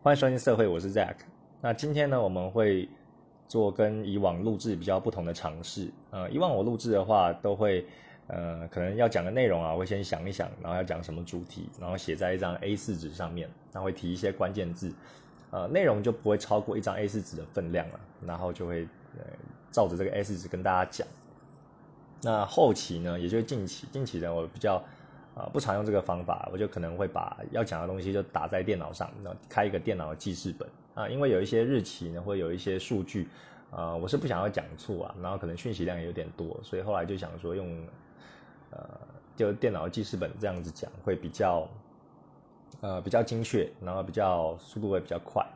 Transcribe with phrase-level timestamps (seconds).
[0.00, 1.16] 欢迎收听社会，我是 Zack。
[1.60, 2.88] 那今天呢，我们会
[3.48, 5.90] 做跟以往录制比较不同的尝试。
[6.12, 7.84] 呃，以往我录制的话，都会
[8.28, 14.94] 呃，可能要讲的内容啊，我会先想一想，然后要讲什么主题，然后写在一张 A4 纸上面，然后会提一些关键字，
[15.50, 18.84] 呃，内容就不会超过一张 A4 纸的分量了，然后就会
[19.16, 19.24] 呃
[19.72, 21.08] 照着这个 A4 纸跟大家讲。
[22.22, 24.80] 那后期呢，也就是近期，近期呢，我比较。
[25.38, 33.28] 啊，不常用这个方法，我就可能会把要讲的东西就打在电脑上，然后开一个电脑的记事本啊，因为有一些日期呢，会有一些数据，
[33.70, 37.86] 啊，我是不想要讲错啊，然后可能讯息量也有点多，所以后来就想说用，
[38.70, 38.84] 呃，
[39.36, 41.68] 就电脑记事本这样子讲会比较，
[42.80, 45.46] 呃，比较精确，然后比较速度会比较快。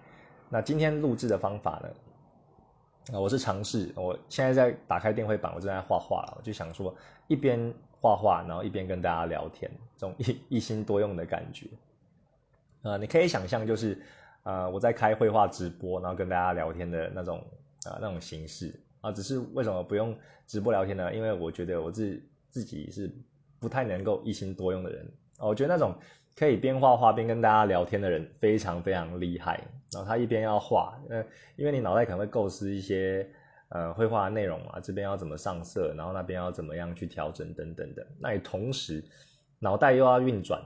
[0.49, 6.95] 那今天录制的方法呢，啊，我是尝试，我现在在打开电绘板，我正在画画了，我就想说
[7.27, 7.75] 一边。
[8.03, 11.69] 画画，然后一边跟大家聊天，这种一一心多用的感觉，
[12.83, 13.97] 呃，你可以想象就是，
[14.43, 17.39] 呃，我在开绘画直播，然后跟大家聊天的那种，
[17.85, 20.13] 啊，那种形式啊，只是为什么不用
[20.49, 21.15] 直播聊天呢？
[21.15, 23.09] 因为我觉得我自自己是
[23.61, 25.07] 不太能够一心多用的人，
[25.39, 25.95] 我觉得那种
[26.37, 29.63] 可以边画画边跟大家聊天的人非常非常厉害，
[29.93, 31.25] 然后他一边要画，呃，
[31.55, 33.31] 因为你脑袋可能会构思一些。
[33.75, 38.07] 呃，绘画内容啊，这边要怎么上色，然后那边要怎么样去调整等等的。
[38.21, 39.03] 那你同时
[39.59, 40.63] 脑袋又要运转，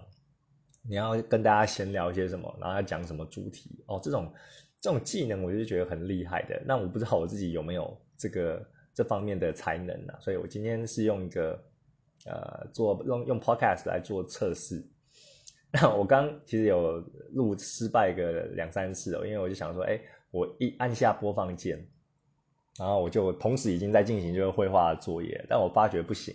[0.83, 4.33] 你要跟大家闲聊些什么，然后要讲什么主题哦，这种
[4.81, 6.61] 这种技能我就觉得很厉害的。
[6.67, 10.13] 那我不知道我自己有没有这个这方面的才能呢？
[10.21, 11.53] 所以我今天是用一个
[12.25, 14.85] 呃做用用 podcast 来做测试。
[15.97, 16.99] 我刚其实有
[17.35, 20.01] 录失败个两三次哦，因为我就想说，哎，
[20.33, 21.87] 我一按下播放键。
[22.79, 26.35] 然后我就同时已经在进行就是绘画作业，但我发觉不行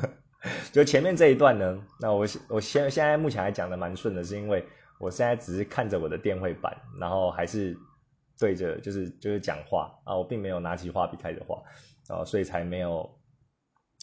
[0.72, 4.64] 就前面这一段呢，那我我现现在目前还讲的蛮顺的，是因为
[4.98, 7.76] 我现在只是看着我的电绘板，然后还是
[8.38, 11.62] 对着就是就是讲话啊，我并没有拿起画笔开始画，
[12.08, 13.10] 然啊，所以才没有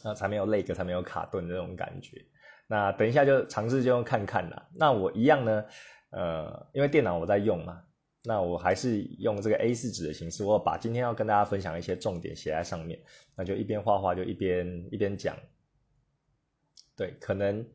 [0.04, 2.24] 啊才没有累个，才没有卡顿这种感觉。
[2.68, 4.68] 那等一下就尝试就用看看啦。
[4.76, 5.66] 那我一样呢，
[6.12, 7.82] 呃，因为电脑我在用嘛。
[8.28, 13.00] 那我还是用这个 A4 纸的形式，我把今天要跟大家分享一些重点写在上面，
[13.38, 15.38] 那就一边画画就一边一边讲。
[16.98, 17.66] 对，可能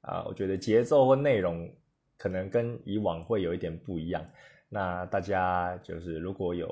[0.00, 1.72] 啊，我觉得节奏或内容
[2.18, 4.28] 可能跟以往会有一点不一样。
[4.68, 6.66] 那大家就是如果有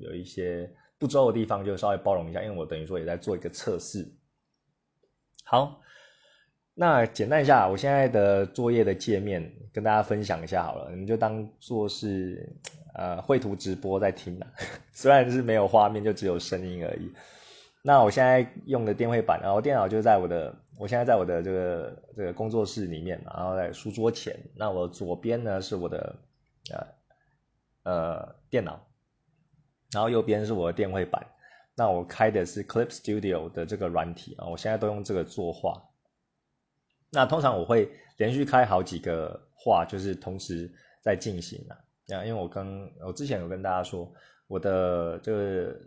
[0.00, 0.68] 有一些
[0.98, 4.12] 不周的地方，就稍微包容一下，因为我等于说也在做一个测试。
[5.44, 5.81] 好。
[6.74, 12.56] 那简单一下，我现在的作业的界面跟大家分享一下好了，你们就当做是
[12.94, 14.46] 呃绘图直播在听啦，
[14.92, 17.12] 虽然是没有画面，就只有声音而已。
[17.82, 24.34] 那我现在用的电绘板，然后电脑就在我的，我现在在我的这个这个工作室里面，然后在书桌前。
[24.56, 26.16] 那我左边呢是我的
[26.70, 26.86] 呃
[27.82, 28.86] 呃电脑，
[29.92, 31.26] 然后右边是我的电绘板。
[31.74, 35.82] 那我开的是 Clip Studio 的这个软体啊，我现在都用这个作画。
[37.14, 41.76] 那通常我会连续开好几个画，就是同时在进行啊。
[42.08, 44.10] 那因为我刚我之前有跟大家说，
[44.46, 45.80] 我的这个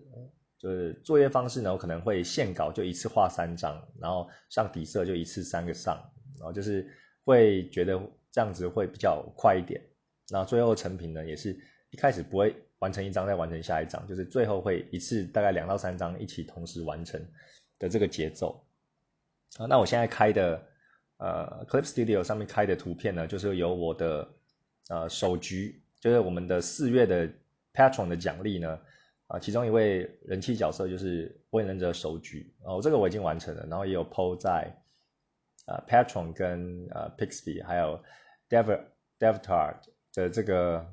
[0.59, 5.97] 就是作业方式呢，我可能会线稿就一次画三张，然后上底色就一次三个上，
[6.37, 6.87] 然后就是
[7.23, 7.99] 会觉得
[8.31, 9.81] 这样子会比较快一点。
[10.29, 11.57] 那最后成品呢，也是
[11.89, 17.19] 一开始不会完成一张再完成下一张，就是最后会一次大概两到三张一起同时完成
[17.79, 18.63] 的这个节奏。
[19.57, 20.63] 啊，那我现在开的。
[21.17, 24.27] 呃，Clip Studio 上面开的图片呢，就是有我的
[24.89, 27.29] 呃首局，就是我们的四月的
[27.73, 28.77] Patron 的奖励呢，
[29.27, 34.75] 啊，其中一位人气角色就是火影忍者首局，哦，这个我已经完成了，然后也有 PO 在
[35.67, 38.03] 呃 Patron 跟呃 Pixby 还有
[38.49, 38.81] Dev
[39.17, 39.75] Devtar
[40.13, 40.85] 的这个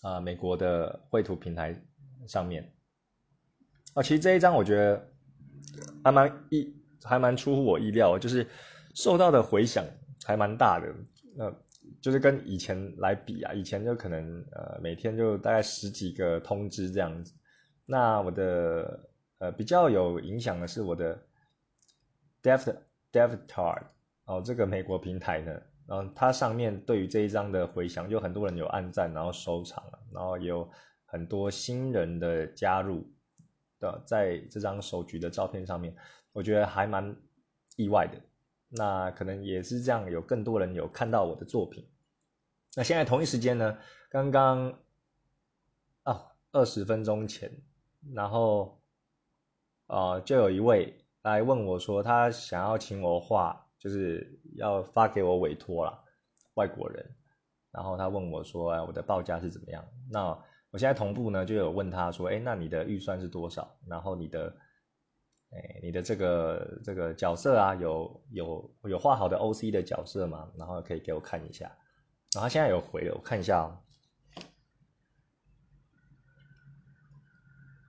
[0.00, 1.80] 啊美国的绘图平台
[2.26, 2.72] 上面，
[3.94, 5.08] 啊，其实这一张我觉得
[6.02, 8.48] 还蛮意还蛮出乎我意料，就是。
[8.94, 9.84] 受到的回响
[10.24, 10.94] 还蛮大的，
[11.34, 11.52] 那
[12.00, 17.34] 就是跟以前来比啊，以前就可能呃每天就大概十几个通知这样子。
[17.86, 19.08] 那我的
[19.38, 21.20] 呃比较有影响的是我的
[22.42, 22.76] Dev
[23.12, 23.82] Devtard
[24.24, 30.70] 哦，这个美国平台呢，然后它上面对于这一张的回响，就很多人有按赞，然后收藏，然后有
[31.04, 33.10] 很多新人的加入
[33.80, 35.94] 的，在这张手举的照片上面，
[36.32, 37.16] 我觉得还蛮
[37.76, 38.18] 意外的。
[38.74, 41.86] 那可能也是这样，有更多人有看到我的作品。
[42.74, 43.78] 那现在同一时间呢，
[44.08, 44.78] 刚刚
[46.04, 47.52] 哦二十分钟前，
[48.14, 48.80] 然后
[49.86, 56.02] 啊就有一位来问我说，他想要请我画，就是要发给我委托啦，
[56.54, 57.14] 外国人。
[57.70, 59.82] 然后他问我说，哎，我的报价是怎么样？
[60.10, 60.28] 那
[60.70, 63.76] 我现在同步呢，就有问他说，哎，那你的预算是多少？
[63.86, 64.54] 然后你的，
[65.52, 70.50] 哎，你的这个这个角色啊，有有有画好的 OC 的角色吗？
[70.56, 71.76] 然后可以给我看一下。
[72.34, 73.78] 然后现在有回了，我看一下哦。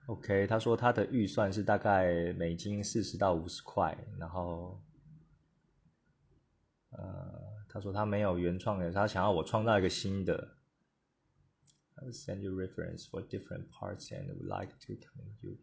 [0.06, 4.82] OK，他说他的预算是大概美金四十到五十块，然后，
[6.90, 10.58] 呃，他说他没有原创的，他想要我创造一个新的。
[12.12, 14.92] Send you reference for different parts and would like to
[15.40, 15.56] you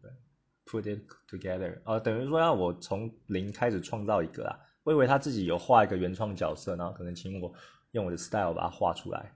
[0.65, 1.81] put it together。
[1.85, 4.59] 哦，等于说要我从零开始创造一个啊？
[4.83, 7.53] 我以为他自己有画一个原创角色，然后可能请我
[7.91, 9.33] 用我的 style 把它画出来。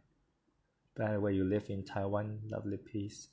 [0.93, 3.27] By the way, you live in Taiwan, lovely piece.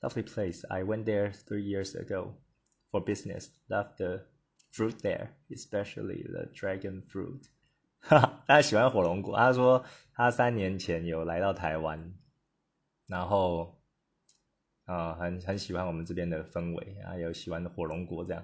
[0.00, 0.66] Lovely place.
[0.68, 2.34] I went there three years ago
[2.90, 3.48] for business.
[3.68, 4.22] Love the
[4.72, 7.42] fruit there, especially the dragon fruit.
[8.00, 9.36] 哈哈，他喜欢火龙果。
[9.36, 9.84] 他说
[10.14, 12.14] 他三年前有来到台湾，
[13.06, 13.75] 然后
[14.87, 18.43] 啊，很很喜欢我们这边的氛围啊，有喜欢的火龙果这样。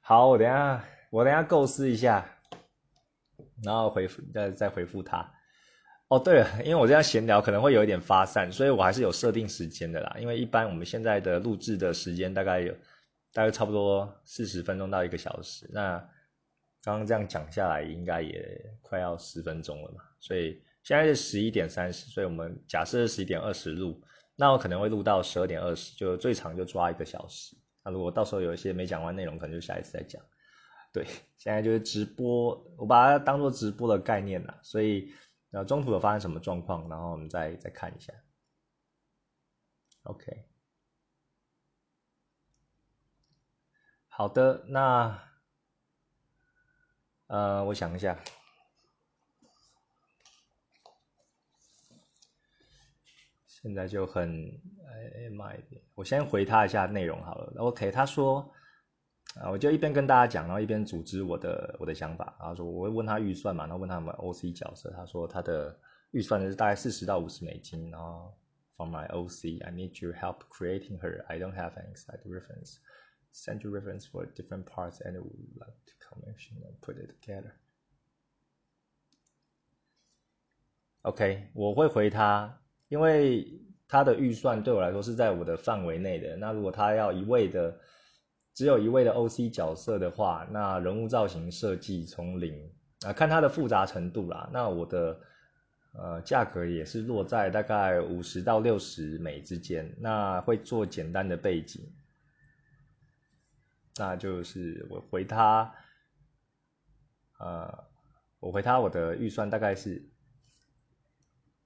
[0.00, 2.26] 好，我等下我等下构思一下，
[3.62, 5.32] 然后回复再再回复他。
[6.08, 10.16] 哦，对了，因为我这样闲聊可能会有一点发散，所以我还是有设定时间的啦。
[10.18, 12.74] 因为一般我们现在的录制的时间大概有
[13.32, 15.68] 大概差不多四十分钟到一个小时。
[15.72, 15.98] 那
[16.82, 20.02] 刚刚这样讲下来，应该也快要十分钟了嘛。
[20.20, 24.00] 所以现在是十一点三十，所以我们假设是十一点二十录，
[24.36, 27.56] 那我可能会录到十二点二十，就最长就抓一个小时。
[27.84, 30.22] 那如果到时候有一些没讲完内容，可能就下一次再讲。
[30.92, 31.06] 对，
[31.36, 35.12] 现在就是直播，我把它当做直播的概念啦，所以。
[35.54, 38.10] 呃中途有发生什么状况，然后我们再再看一下。
[40.04, 40.46] OK，
[44.08, 45.22] 好的，那
[47.26, 48.18] 呃，我想一下，
[53.62, 57.52] 现在就很哎妈一点，我先回他一下内容好了。
[57.58, 58.52] OK，他说。
[59.36, 62.36] 啊，我就一边跟大家讲，然后一边组织我的我的想法。
[62.38, 64.90] 然后说我会问他预算嘛，然后问他们 OC 角色。
[64.90, 65.78] 他说他的
[66.10, 67.90] 预算是大概四十到五十美金。
[67.90, 68.36] 然后
[68.76, 71.24] For my OC, I need your help creating her.
[71.28, 72.78] I don't have an exact reference.
[73.32, 77.52] Send you reference for different parts and would like to commission and put it together.
[81.02, 82.60] OK，我会回他，
[82.92, 83.50] 因为
[83.88, 86.36] 他的预算对我来说是在我的范围内的。
[86.36, 87.74] 那如果他要一味的
[88.52, 94.50] 只有一位的 OC 角色的话，那人物造型设计从零啊，看它的复杂程度啦。
[94.52, 95.18] 那我的
[95.94, 99.96] 呃价格也是落在大概五十到六十美之间。
[99.98, 101.90] 那会做简单的背景，
[103.96, 105.74] 那就是我回他，
[107.38, 107.84] 呃，
[108.38, 110.11] 我回他我的预算大概是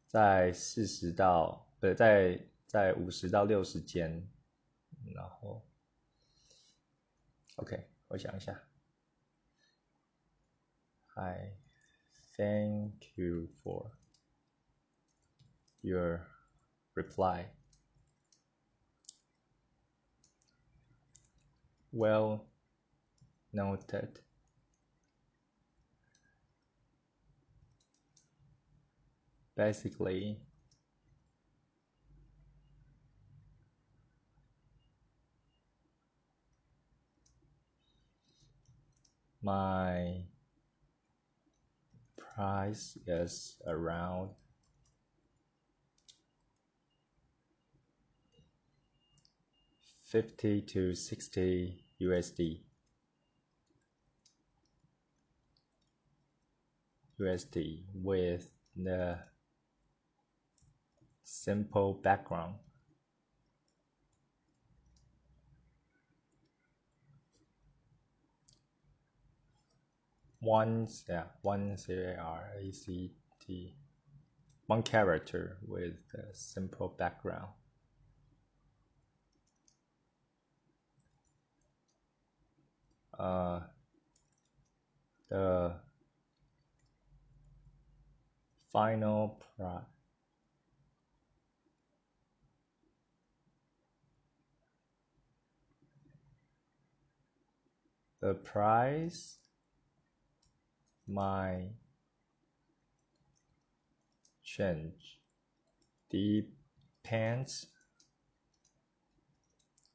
[0.06, 4.26] 在四十到对，在在五十到六十间，
[5.14, 5.62] 然后。
[7.56, 8.62] OK，我想一下。
[11.14, 11.56] I
[12.36, 13.90] thank you for
[15.80, 16.26] your
[16.94, 17.46] reply.
[21.90, 22.40] Well
[23.52, 24.25] noted.
[29.56, 30.38] Basically,
[39.42, 40.22] my
[42.18, 44.28] price is around
[50.04, 52.60] fifty to sixty USD.
[57.18, 59.18] USD with the
[61.46, 62.54] simple background.
[70.40, 73.10] one yeah one C A R A C
[73.44, 73.74] T
[74.66, 77.48] one character with a simple background.
[83.18, 83.60] Uh,
[85.30, 85.72] the
[88.72, 89.95] final price
[98.20, 99.38] the price
[101.06, 101.66] my
[104.42, 105.18] change
[106.10, 107.66] depends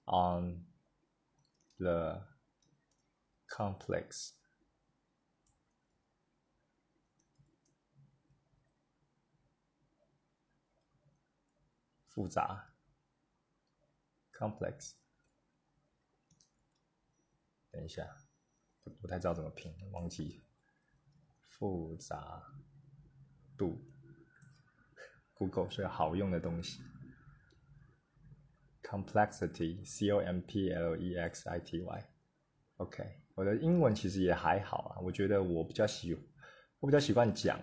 [0.07, 0.61] on
[1.79, 2.21] the
[3.49, 4.33] complex
[14.31, 15.00] –，complex。
[17.71, 18.07] 等一下，
[18.83, 20.41] 不不太知道怎么拼，忘记。
[21.47, 22.41] 复杂
[23.55, 23.79] 度
[25.35, 26.81] ，Google 是好用的东西。
[28.81, 32.09] Complexity，C O M P L E X I T Y。
[32.77, 36.17] OK，我的英文其实也还好啊，我觉得我比较喜，
[36.79, 37.61] 我比较习惯讲，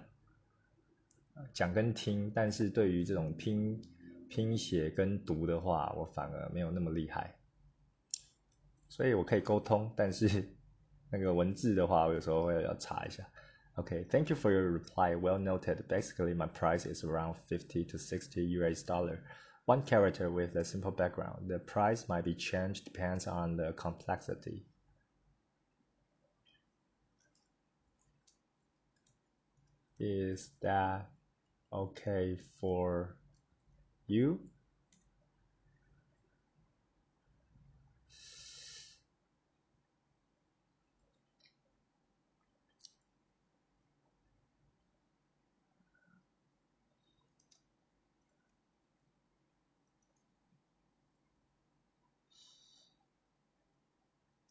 [1.52, 3.82] 讲跟听，但是对于这种拼
[4.28, 7.36] 拼写跟读的话，我反而没有那么厉害。
[8.89, 10.27] 所以我可以沟通，但是
[11.11, 13.27] 那个文字的话，我有时候会要查一下。
[13.75, 15.15] Okay, thank you for your reply.
[15.15, 15.87] Well noted.
[15.87, 19.23] Basically, my price is around 50 to 60 US dollar.
[19.65, 21.47] One character with a simple background.
[21.47, 24.67] The price might be changed depends on the complexity.
[29.97, 31.09] Is that
[31.71, 33.15] okay for
[34.05, 34.39] you?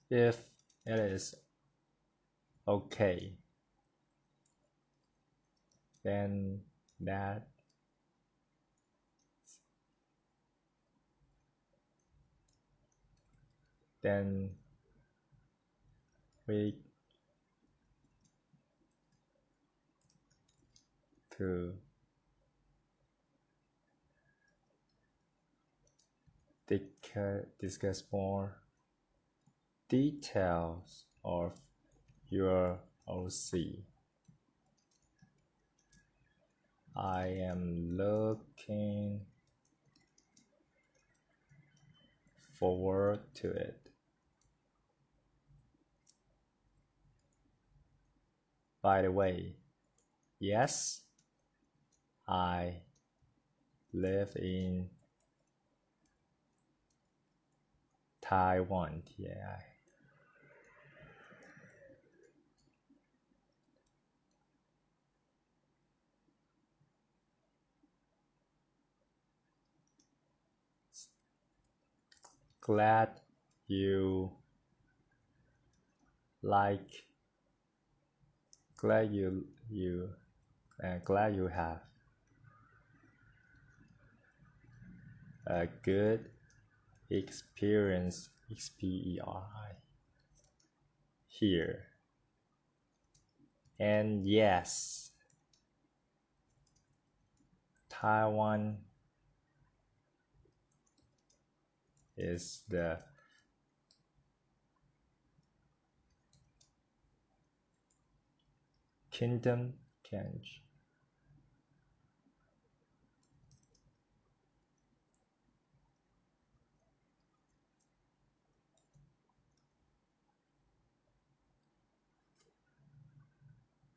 [0.09, 0.39] If
[0.85, 1.35] it is
[2.67, 3.33] okay,
[6.03, 6.61] then
[7.01, 7.45] that
[14.01, 14.49] then
[16.47, 16.73] we
[21.37, 21.73] to
[27.59, 28.55] discuss more
[29.89, 31.53] details of
[32.29, 33.83] your OC.
[36.95, 39.21] I am looking
[42.59, 43.79] forward to it.
[48.81, 49.55] By the way,
[50.39, 51.01] yes,
[52.27, 52.81] I
[53.93, 54.89] live in
[58.21, 59.03] Taiwan.
[59.17, 59.59] Yeah.
[72.67, 73.21] Glad
[73.67, 74.29] you
[76.43, 77.05] like
[78.75, 80.09] glad you you
[80.83, 81.79] uh, glad you have
[85.47, 86.29] a good
[87.09, 89.71] experience X-P-E-R-I
[91.27, 91.85] here.
[93.79, 95.11] And yes
[97.89, 98.77] Taiwan
[102.17, 102.99] is the
[109.11, 109.73] kingdom
[110.09, 110.61] change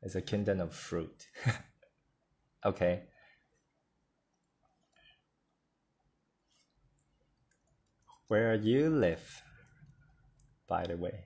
[0.03, 1.27] It's a kingdom of fruit.
[2.65, 3.03] okay.
[8.31, 9.19] Where you live,
[10.65, 11.25] by the way.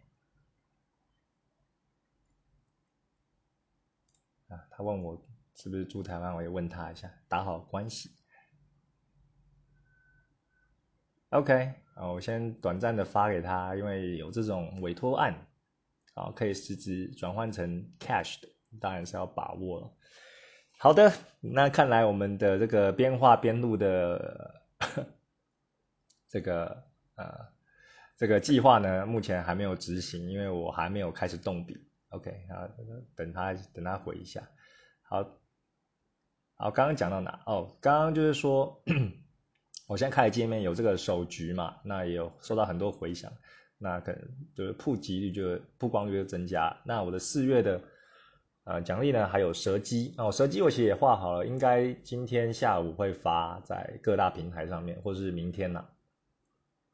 [4.48, 8.10] 啊，他问我是不是住台湾，我也问他一下，打好关系。
[11.30, 15.46] OK，啊，我先短暂的发给他，因为有这种委托案，
[16.16, 18.50] 啊，可以实质转换成 cash 的，
[18.82, 19.94] 当然是要把握了。
[20.80, 24.64] 好的，那看来我们的这个边画边录的
[26.28, 26.84] 这个
[27.16, 27.48] 呃
[28.18, 31.78] 这个计划呢，目前还没有执行，因为我还没有开始动笔。
[32.10, 32.70] OK 啊，
[33.16, 34.42] 等他等他回一下。
[35.02, 35.22] 好，
[36.56, 37.42] 好，刚刚讲到哪？
[37.46, 38.82] 哦，刚刚就是说，
[39.88, 43.30] 我现在开始界面有这个手局嘛，那也有收到很多回响，
[43.78, 44.22] 那可能
[44.56, 46.78] 就是普及率就曝光率就增加。
[46.86, 47.82] 那我的四月的
[48.64, 55.86] 呃奖励呢，还有蛇姬哦，蛇姬我其实也画好了，应该今天下午会发在各大平台上面，或是明天呢。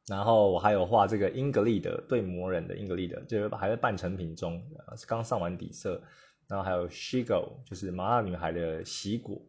[0.08, 4.62] 然后我还有画这个英格丽的对魔人的英格丽的，就是还在半成品中，
[4.96, 6.02] 是刚上完底色。
[6.48, 9.40] 然后还有 Shigo，就是麻辣女孩的喜果，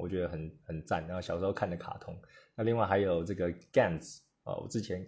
[0.00, 1.06] 我觉得很很赞。
[1.06, 2.16] 然后小时候看的卡通。
[2.54, 5.06] 那另外还有这个 Gans 啊，我之前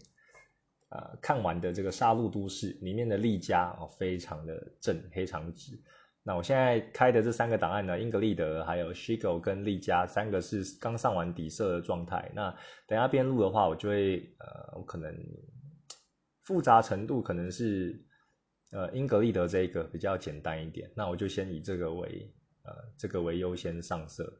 [0.90, 5.80] 啊看完的这个杀戮都市里面的丽佳哦，非常的正，非常直。
[6.28, 12.30] 那我现在开的这三个档案呢，英格丽德、还有 Shigo 跟利加三个是刚上完底色的状态。
[12.34, 12.54] 那
[12.86, 15.10] 等下边录的话，我就会呃，我可能
[16.42, 17.98] 复杂程度可能是
[18.72, 20.92] 呃英格丽德这一个比较简单一点。
[20.94, 22.30] 那我就先以这个为
[22.64, 24.30] 呃这个为优先上色。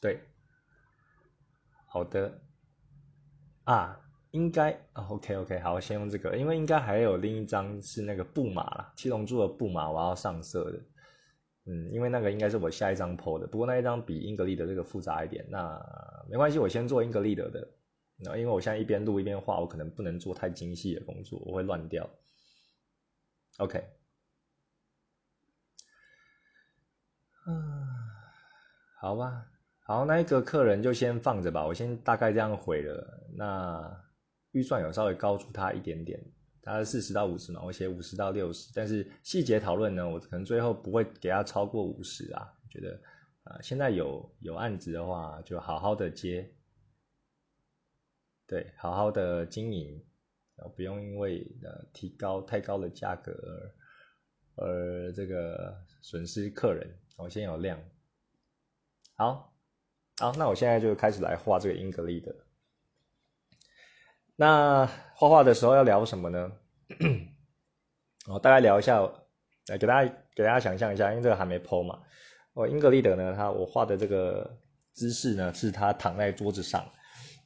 [0.00, 0.22] 对，
[1.84, 2.40] 好的
[3.64, 4.00] 啊。
[4.36, 10.78] 应该啊，OK OK，好，先用这个，因为应该还有另一张是那个布马啦，七龙珠的布马，我要上色的，
[11.64, 15.82] 嗯，因为那个应该是我下一张 PO 的，不过那一张比英格丽的这个复杂一点，那
[16.28, 17.66] 没关系，我先做英格丽的的，
[18.18, 22.10] 那因为我现在一边录一边画，我可能不能做太精细的工作，我会乱掉
[23.56, 23.82] ，OK，
[27.46, 27.86] 嗯，
[29.00, 29.46] 好吧，
[29.86, 34.05] 好，那一个客人就先放着吧，我先大概这样回了，那。
[34.56, 36.18] 预算有稍微高出他一点点，
[36.62, 42.50] 他是四十到五十嘛，我写五十到六十，但是细节讨论呢，我可能最后不会给他超过五十啊。
[42.70, 42.98] 觉得
[43.44, 46.50] 啊，现在有有案子的话，就好好的接，
[48.46, 50.02] 对，好好的经营，
[50.74, 53.34] 不用因为呃提高太高的价格
[54.54, 56.98] 而这个损失客人。
[57.18, 57.78] 我先有量，
[59.16, 59.54] 好，
[60.16, 62.34] 好，那我现在就开始来画这个英格丽的。
[64.38, 66.52] 那画画的时候要聊什么呢？
[68.28, 69.00] 我 大概聊一下，
[69.68, 72.00] 来给大家给大家想象一下，因为这个还没剖嘛。
[72.52, 74.58] 哦，英格丽德呢，他我画的这个
[74.92, 76.86] 姿势呢，是他躺在桌子上，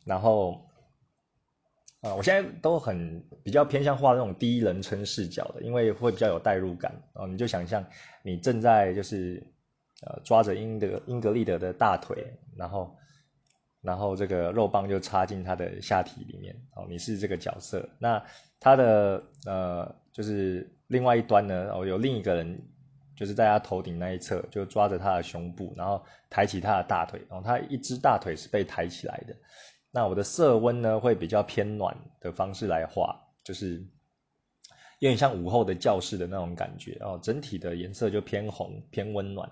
[0.04, 0.68] 然后
[2.00, 7.28] 啊，我现在都很比较偏向画那种第一人称视角的，因为会比较有代入感哦。
[7.28, 7.84] 你就想象
[8.24, 9.40] 你正在就是
[10.02, 12.96] 呃抓着英德英格丽德的大腿，然后。
[13.82, 17.88] 然后这个肉棒就插进他的下体里面哦，你是这个角色。
[17.98, 18.22] 那
[18.58, 22.60] 他的呃，就是另外一端呢，哦，有另一个人，
[23.16, 29.34] 就是在他头顶那一侧，就抓着他的胸部，然后抬起他的大腿，然后他一只大腿是被抬起来的。
[29.90, 33.78] 那我的色温呢，会比较偏暖的方式来画，就是
[34.98, 39.50] 有点像午后的教室的那种感觉哦，整体的颜色就偏红，偏温暖，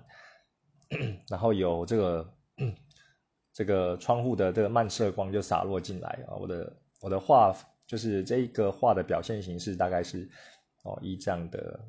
[1.31, 2.35] 然后有这个。
[3.59, 6.37] 这个窗户的这个漫射光就洒落进来啊！
[6.37, 7.53] 我的我的画
[7.89, 10.31] 就是这一个画的表现形式大概是
[10.85, 11.81] 哦一这样的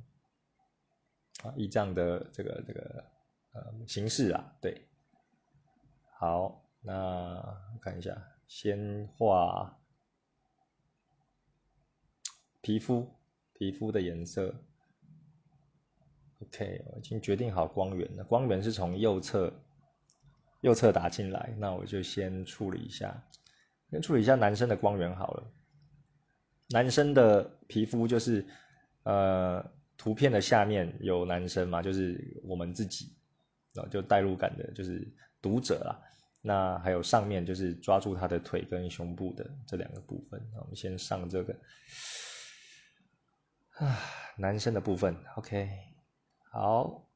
[1.43, 3.05] 啊一这样的这个这个
[3.53, 4.87] 呃形式啊对，
[6.17, 7.39] 好，那
[7.83, 9.79] 看一下，先画
[12.61, 13.07] 皮肤
[13.53, 14.55] 皮肤的颜色
[16.41, 19.53] ，OK，我已经决定好光源了，光源是从右侧。
[20.61, 23.23] 右侧打进来，那我就先处理一下，
[23.91, 25.51] 先处理一下男生的光源好了。
[26.67, 28.45] 男生的皮肤就是，
[29.03, 29.65] 呃，
[29.97, 33.15] 图片的下面有男生嘛，就是我们自己，
[33.73, 35.07] 然后就代入感的，就是
[35.41, 35.99] 读者啦。
[36.41, 41.55] 那还有上面就是抓住他的腿跟胸部的这两个部分，我们先上这个，
[43.77, 43.97] 啊，
[44.37, 45.69] 男生的部分，OK，
[46.51, 47.08] 好。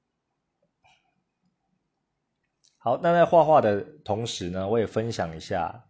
[2.83, 5.85] 好，那在画画的同时呢，我也分享一下，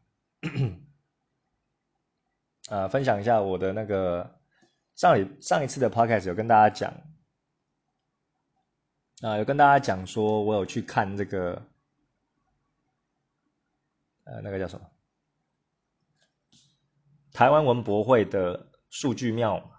[2.69, 4.39] 呃，分享一下我的那个
[4.93, 6.93] 上一上一次的 podcast 有跟大家讲，
[9.21, 11.65] 啊，有跟大家讲说，我有去看这个，
[14.25, 14.87] 呃，那个叫什么？
[17.33, 19.72] 台湾文博会的数据庙。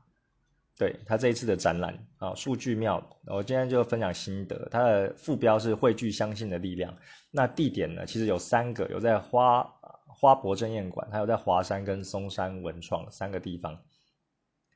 [0.76, 4.68] 对他这一次的展览啊，数据庙，我今天就分享心得。
[4.72, 6.96] 它的副标是汇聚相信的力量。
[7.30, 9.62] 那地点呢，其实有三个，有在花
[10.08, 13.80] 花博珍宴馆，还有在华山跟松山文创三个地方。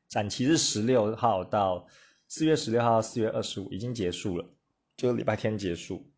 [0.09, 1.87] 展期是十六号到
[2.29, 4.45] 四月十六号到四月二十五，已经结束了，
[4.97, 6.09] 就礼拜天结束。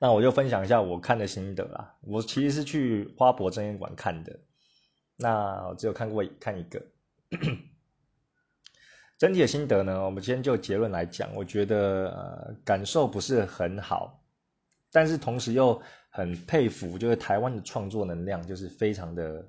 [0.00, 1.96] 那我就分享一下我看的心得啦。
[2.02, 4.40] 我其实是去花博珍宴馆看的，
[5.16, 6.84] 那我只有看过看一个。
[9.18, 14.22] 整体的心得呢，我们先就结论来讲，我觉得呃感受不是很好，
[14.92, 19.44] 但是同时又很佩服，就是台湾的创作能量就是非常的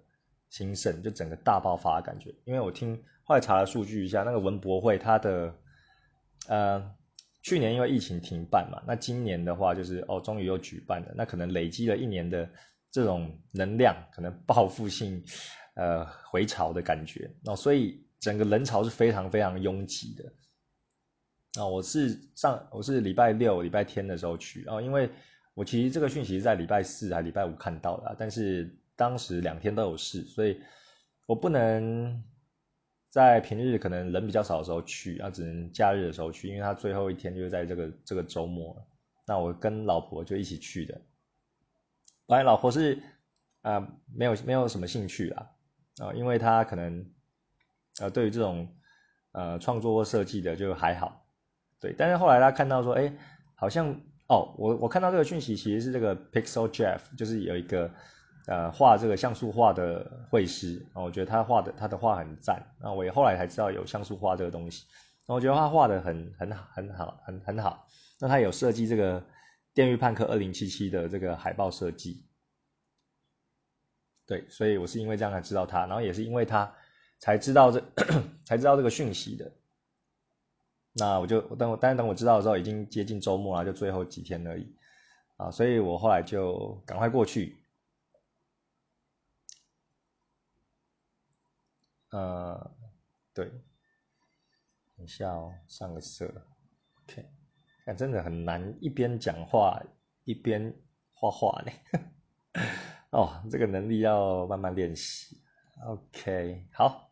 [0.49, 2.33] 兴盛，就整个大爆发的感觉。
[2.45, 5.53] 因为我听后来查了数据一下，那个文博会它的
[6.47, 6.91] 呃
[7.43, 12.49] 去年因为疫情停办嘛，那今年的话就是哦终于又举办了，那可能累积了一年的
[12.91, 15.23] 这种能量，可能报复性
[15.75, 18.03] 呃回潮的感觉哦，所以。
[18.19, 21.65] 整个人潮是非常非常拥挤的啊！
[21.65, 25.09] 我是上我是礼拜六、礼拜天的时候去啊，因为
[25.53, 30.61] 我其实这个讯息是在礼拜四还礼拜五看到的，但是当时两天都有事，所以
[31.25, 32.23] 我不能
[33.09, 38.75] 在平日可能人比较少的时候去，啊，只能假日的时候去，因为他最后一天就是在这个这个周末。
[39.25, 41.01] 那我跟老婆就一起去的。
[42.25, 43.01] 本来老婆是
[43.61, 43.79] 啊
[44.13, 45.51] 没有没有什么兴趣啦，
[45.97, 47.05] 啊，因为她可能
[47.99, 48.67] 呃对于这种
[49.31, 51.25] 呃创作或设计的就还好，
[51.79, 51.93] 对。
[51.97, 53.13] 但是后来他看到说，哎，
[53.55, 53.89] 好像
[54.27, 57.91] 哦，我我看到这个讯息其实是这个 Pixel Jeff，就是有一个。
[58.47, 62.65] 呃，画这个像素画的绘师啊，我觉得他画的他的画很赞。
[62.81, 64.87] 那我也后来才知道有像素画这个东西。
[65.27, 67.85] 那我觉得他画的很很好，很好，很很好。
[68.19, 69.21] 那他有设计这个
[69.75, 72.25] 《电狱判客二零七七》的这个海报设计。
[74.25, 76.73] 对，所以我是因为这样才知道他，然后也是因为他
[77.19, 77.83] 才知道这
[78.43, 79.51] 才知道这个讯息的。
[80.93, 84.75] 那我就等我，但是等我知道的时候，已经接近周末了，就最后几天而已。
[85.37, 87.63] 啊，所以我后来就赶快过去。
[92.09, 92.75] 呃，
[93.33, 93.45] 对，
[94.97, 96.25] 等一下哦，上个色
[97.03, 97.29] ，OK，
[97.85, 99.79] 看真的很难一边讲话
[100.23, 100.73] 一边
[101.13, 101.71] 画画呢，
[103.11, 105.39] 哦，这个能力要慢慢练习
[105.85, 107.08] ，OK，好，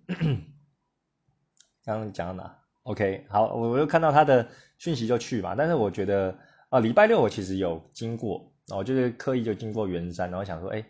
[1.84, 6.36] 刚刚讲到哪？OK，好，我我又看到他的讯息就去嘛，但是我觉得
[6.68, 10.84] 啊，礼拜六我其实有经过，我就是刻意就经过圆山，然后想说，哎，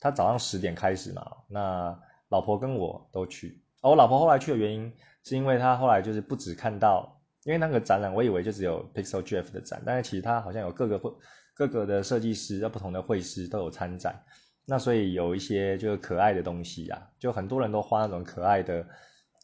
[0.00, 2.00] 他早上十点开始嘛，那。
[2.30, 11.14] 老婆跟我都去，而我老婆后来去的原因，是因为她后来就是不止看到，因为那个展览，我以为就只有 Pixel Jeff 的展，但是其实他好像有各个会
[11.54, 14.24] 各个的设计师、不同的会师都有参展，
[14.66, 18.86] 那所以有一些就是可爱的东西啊，就很多人都画那种可爱的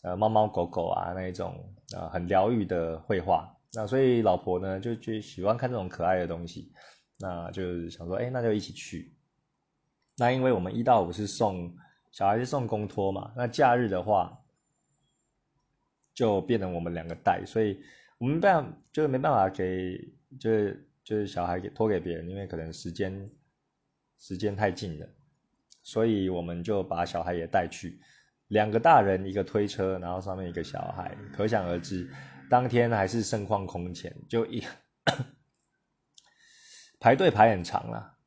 [0.02, 1.54] 呃猫猫狗狗啊那一种
[1.94, 6.72] 呃很疗愈的绘画，那所以老婆呢就就喜欢看这种可爱的东西，
[7.18, 9.14] 那就是想说，哎，那就一起去。
[10.16, 11.74] 那因为我们一到五是送。
[12.12, 13.32] 小孩是送公托嘛？
[13.36, 14.36] 那假日的话，
[16.12, 17.80] 就变成我们两个带，所以
[18.18, 19.96] 我们办就是没办法给，
[20.40, 23.30] 就是就是小孩给托给别人，因为可能时间
[24.20, 25.08] 时间太近了，
[25.82, 27.98] 所以我们就把小孩也带去，
[28.48, 32.08] 两个大人一个推车，然后上面一个小孩，可想而知，
[32.50, 34.62] 当天还是盛况空前，就一
[37.00, 38.18] 排队排很长了，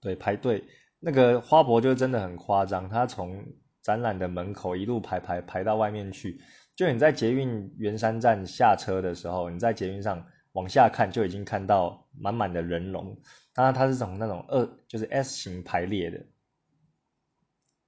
[0.00, 0.64] 对，排队。
[0.98, 3.44] 那个花博就真的很夸张，他从
[3.82, 6.40] 展览的门口一路排排排到外面去，
[6.74, 13.16] 就你在捷运圆山站下车的时候，你在捷运上往下看就已经看到满满的人龙，
[13.52, 16.26] 当然它是从那种二就是 S 型排列的，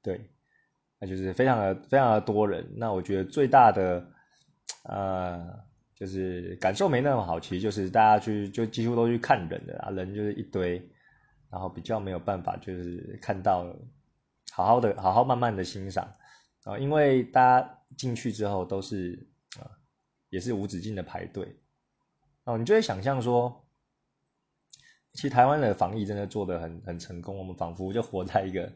[0.03, 0.31] 对，
[1.01, 2.75] 那就是非常的非常的多人。
[2.77, 4.07] 那我觉得最大的
[4.85, 10.91] 呃就是感受没那么好，其实就是大家去就几乎都去看人的啊，人就是一堆。
[11.49, 13.65] 然后比较没有办法，就是看到
[14.51, 16.13] 好好的、好好慢慢的欣赏
[16.65, 19.71] 啊，因为大家进去之后都是啊，
[20.29, 21.57] 也是无止境的排队
[22.47, 23.67] 哦，你就会想象说，
[25.13, 28.73] 其实台湾的防疫真的做的很很成功，我们仿佛就活在一个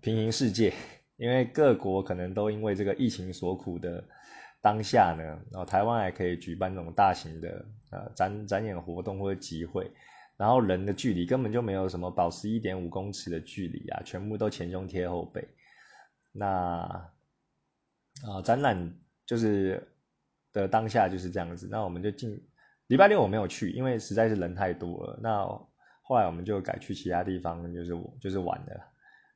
[0.00, 0.72] 平行世界，
[1.18, 4.02] 因为各国可能都因为这个疫情所苦的
[4.62, 9.92] 当下呢，然后台湾还可以举办那种大型的呃展展演活动或者集会。
[10.38, 15.46] 然后人的距离根本就没有什么保持一点五公尺的距离啊，全部都前胸贴后背。
[16.32, 17.10] 那
[18.26, 19.95] 啊，展览就是
[20.56, 21.68] 的当下就是这样子。
[21.70, 22.48] 那我们就进
[22.88, 25.20] 礼拜六我没有去，因为实在是人太多了。
[25.22, 25.44] 那
[26.02, 28.80] 后来我们就改去其他地方，就是就是玩的。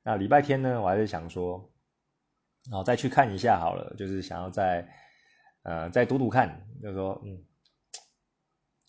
[0.03, 1.73] 那礼拜天呢，我还是想说，
[2.71, 4.89] 然后再去看一下好了，就是想要再
[5.63, 7.45] 呃再赌赌看，就说嗯。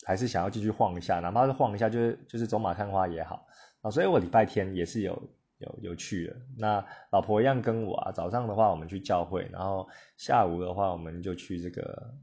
[0.03, 3.45] 还是想要继续晃一下，哪怕是晃一下，就是就是走马看花也好
[3.81, 3.91] 啊。
[3.91, 5.29] 所以我礼拜天也是有
[5.61, 6.35] 有有去的。
[6.57, 12.13] 那老婆一样跟我啊，早上的话我们去教会，然后下午的话我们就去这个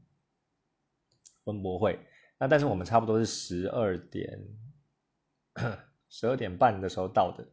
[1.45, 1.99] 文博会。
[2.37, 4.39] 那但是我们差不多是十二点
[6.09, 7.45] 十二点半的时候到的，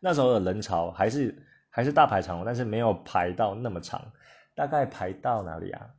[0.00, 4.12] 那时候的人潮还是还是大排长龙，但是没有排到那么长，
[4.54, 5.90] 大概排到哪里啊？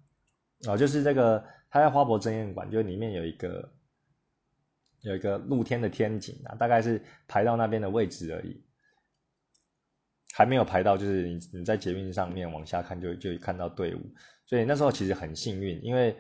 [0.68, 1.44] 哦，就是这个。
[1.74, 3.72] 他在花博争艳馆，就里面有一个
[5.02, 8.64] 有一个露天的天井啊，大概是排到那边的位置而已，
[10.34, 14.02] 还没有排到，就是你你在捷运上面往下看就就看到队伍，
[14.46, 16.16] 所以那时候其实很幸运，因为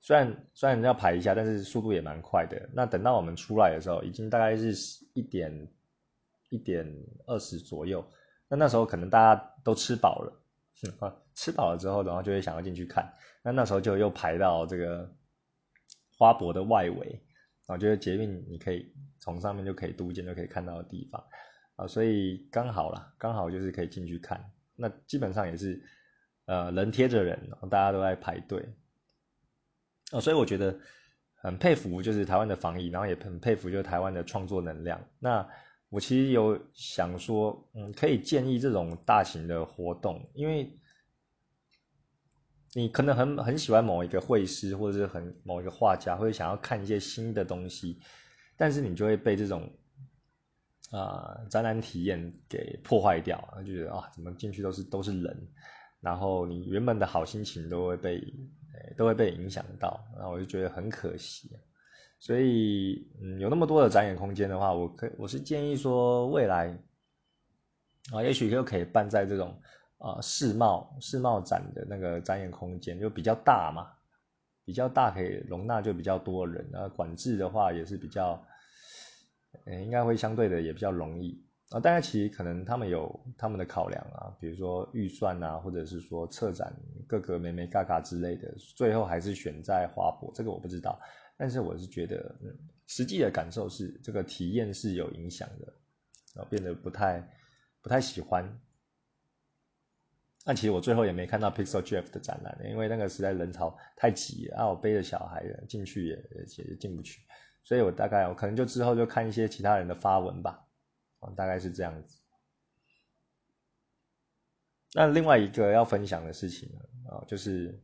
[0.00, 2.70] 虽然虽然要排一下，但是速度也蛮快的。
[2.72, 4.72] 那等到我们出来的时候，已经大概是
[5.12, 5.68] 一点
[6.48, 6.86] 一点
[7.26, 8.02] 二十左右，
[8.48, 10.32] 那那时候可能大家都吃饱了，
[11.00, 13.12] 啊， 吃饱了之后，然后就会想要进去看。
[13.42, 15.10] 那那时候就又排到这个
[16.16, 17.20] 花博的外围，
[17.70, 21.24] 啊，就是捷运你可以从上面就可以督见就可以看到的地方，
[21.76, 24.44] 啊，所以刚好啦，刚好就是可以进去看。
[24.74, 25.80] 那基本上也是，
[26.46, 27.38] 呃，人贴着人，
[27.70, 28.68] 大家都在排队。
[30.10, 30.76] 哦，所以我觉得
[31.34, 35.00] 很佩服，就是台湾的防疫，然后也很佩服，就是台湾的创作能量。
[35.20, 35.48] 那
[35.90, 40.76] 我其实有想说，嗯，可以建议这种大型的活动，因为
[42.74, 48.00] 你可能很很喜欢某一个绘师，或者是很某一个画家，或者想要看一些新的东西，
[48.56, 49.70] 但是你就会被这种
[50.90, 55.48] 啊展览体验给破坏掉，就觉得啊，怎么进去都是都是人，
[56.00, 58.22] 然后你原本的好心情都会被。
[58.96, 61.50] 都会被影响到，那我就觉得很可惜。
[62.18, 66.78] 所以，嗯，有那么多的展演空间的话，我可我是建议说，未来
[68.10, 69.60] 啊，也许就可以办在这种
[70.00, 73.86] 啊世贸世贸展的那个展演空间，就比较大嘛，
[74.64, 78.42] 比较大可以容纳就比较多人，然后管制的话也是比较，
[79.66, 81.44] 嗯，应该会相对的也比较容易。
[81.70, 86.74] 啊，当然，其实可能他们有他们的考量啊，比如说预算啊，或者是说策展
[87.06, 90.98] 各个美美嘎嘎之类的，最后还是选在华博，这个我不知道。
[91.36, 92.52] 但是我是觉得，嗯，
[92.88, 95.72] 实际的感受是这个体验是有影响的，
[96.34, 97.24] 然后变得不太
[97.80, 98.44] 不太喜欢。
[100.44, 106.14] 但其实我最后也没看到 Pixel JF 的展览，因为那个实在人潮太挤啊，我背着小孩进去也
[106.64, 107.20] 也进不去，
[107.62, 110.66] 所以我大概我可能就之后就看一些其他人的发文吧。
[111.36, 112.16] 大概是这样子。
[114.94, 116.70] 那另外一个要分享的事情，
[117.10, 117.78] 啊，就是，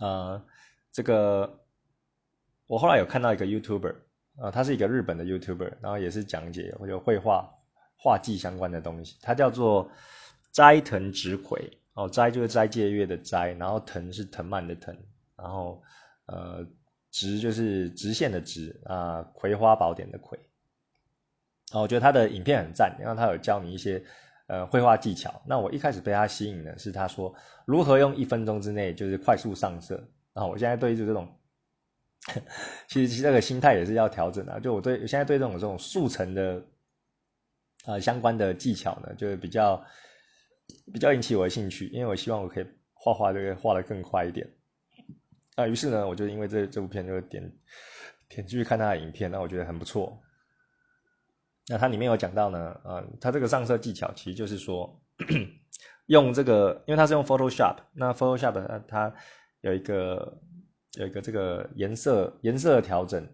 [0.00, 0.44] 呃，
[0.90, 1.60] 这个
[2.66, 3.94] 我后来有看到一个 YouTuber，
[4.38, 7.48] 啊，他是一个日本的 YouTuber，然后也是讲解或者绘画
[7.96, 9.16] 画技相关的东西。
[9.22, 9.88] 他叫做
[10.52, 14.96] 斋藤直葵，哦，斋就是斋戒月的斋，然后藤是藤蔓的藤，
[15.36, 15.82] 然后
[16.26, 16.66] 呃，
[17.10, 20.38] 直就是直线的直啊，葵花宝典的葵。
[21.72, 24.04] 啊，我觉得他的影片很赞，因为他有教你一些
[24.46, 25.42] 呃绘画技巧。
[25.46, 27.34] 那我一开始被他吸引的是他说
[27.64, 29.96] 如何用一分钟之内就是快速上色。
[30.34, 31.34] 然后我现在对于这种，
[32.88, 34.60] 其 实其实这个心态也是要调整的。
[34.60, 36.62] 就我对现在对这种这种速成的
[37.84, 39.82] 啊相关的技巧呢，就是比较
[40.92, 44.48] 比较引起我的兴趣，因为我希望我可以画画这个画的更快一点。
[45.54, 47.52] 啊，于是呢，我就因为这这部片就点
[48.28, 50.22] 点进去看他的影片，那我觉得很不错。
[51.68, 55.00] 那它里面有讲到呢，呃，它这个上色技巧其实就是说，
[56.06, 59.14] 用这个，因为它是用 Photoshop，那 Photoshop 它
[59.60, 60.40] 有一个
[60.94, 63.28] 有一个这个颜色颜色的调整，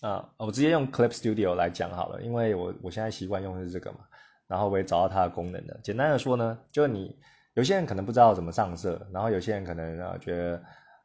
[0.00, 3.98] 啊，我直接用 Clip Studio 来讲好了，因为我我现在习惯用的是这个嘛，
[4.46, 5.78] 然后我也找到它的功能了。
[5.82, 7.16] 简单的说呢，就是你
[7.54, 10.62] 有些人可能不知道怎么上色，然后有些人可能啊觉得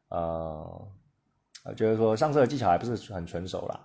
[0.09, 0.87] 呃，
[1.75, 3.79] 觉得说上色的技巧还不是很纯熟啦。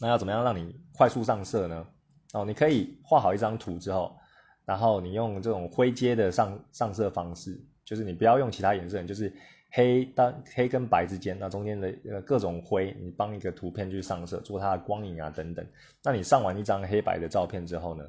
[0.00, 1.86] 那要怎么样让你快速上色呢？
[2.32, 4.16] 哦，你可以画好一张图之后，
[4.64, 9.32] 然后你用这种灰阶的上上色方式，就是你不要用其他颜色，就是
[9.72, 15.66] 黑当黑跟白之间，那中间的呃各种灰，你帮一个图片去上色，做它的光影啊等等。
[16.04, 18.04] 那你上完一张黑白的照片之后呢，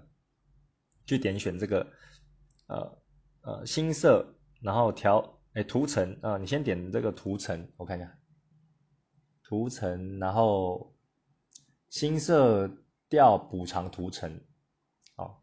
[1.10, 1.88] 去点选这个
[2.68, 3.02] 呃
[3.42, 4.26] 呃新色，
[4.62, 8.18] 然后调哎图层啊，你先点这个图层，我看一下
[9.44, 10.96] 图层，然后。
[11.92, 12.70] 新色
[13.10, 14.40] 调补偿图层，
[15.16, 15.38] 哦，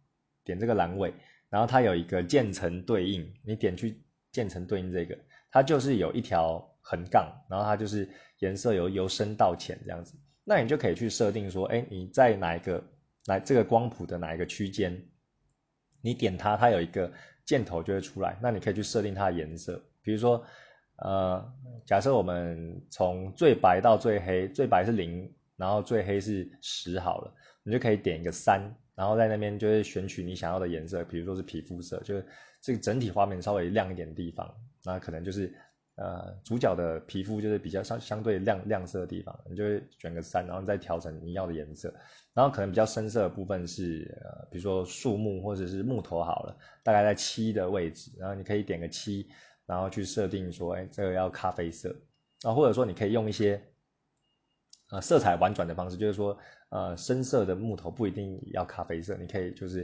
[0.45, 1.13] 点这个栏位，
[1.49, 4.01] 然后它有一个渐层对应，你点去
[4.31, 5.19] 渐层对应这个，
[5.51, 12.81] 它就是有一条横杠，然后它就是颜色由由深到浅这样子，那你就可以去设定说，哎，你在哪一个
[13.25, 15.05] 来这个光谱的哪一个区间，
[16.07, 17.11] 你点它，它有一个
[17.45, 20.43] 箭头就会出来，那你可以去设定它的颜色，比如说，
[20.99, 21.53] 呃，
[21.85, 25.31] 假设我们从最白到最黑，最白是零。
[25.59, 28.61] 然后最黑是十好了，你就可以点一个三，
[28.95, 32.27] 然后在那边就会选取你想要的颜色，比如说是皮肤色，就是
[32.61, 35.51] 这个整体画面稍微亮一点的地方，那可能就是
[35.97, 41.93] 呃主角的皮肤就是比较相相对亮亮色的地方，你就会选个三，然后再调成你要的颜色，
[42.33, 49.29] 然后可能比较深色的部分是呃比如说树木或者是木头好了，大概在七的位置，然后你可以点个七，
[49.67, 51.95] 然后去设定说，哎这个要咖啡色，
[52.43, 53.61] 啊或者说你可以用一些。
[54.91, 59.81] 呃，色彩婉转的方式，就是说，呃，深色的木头不一定要咖啡色，你可以就是，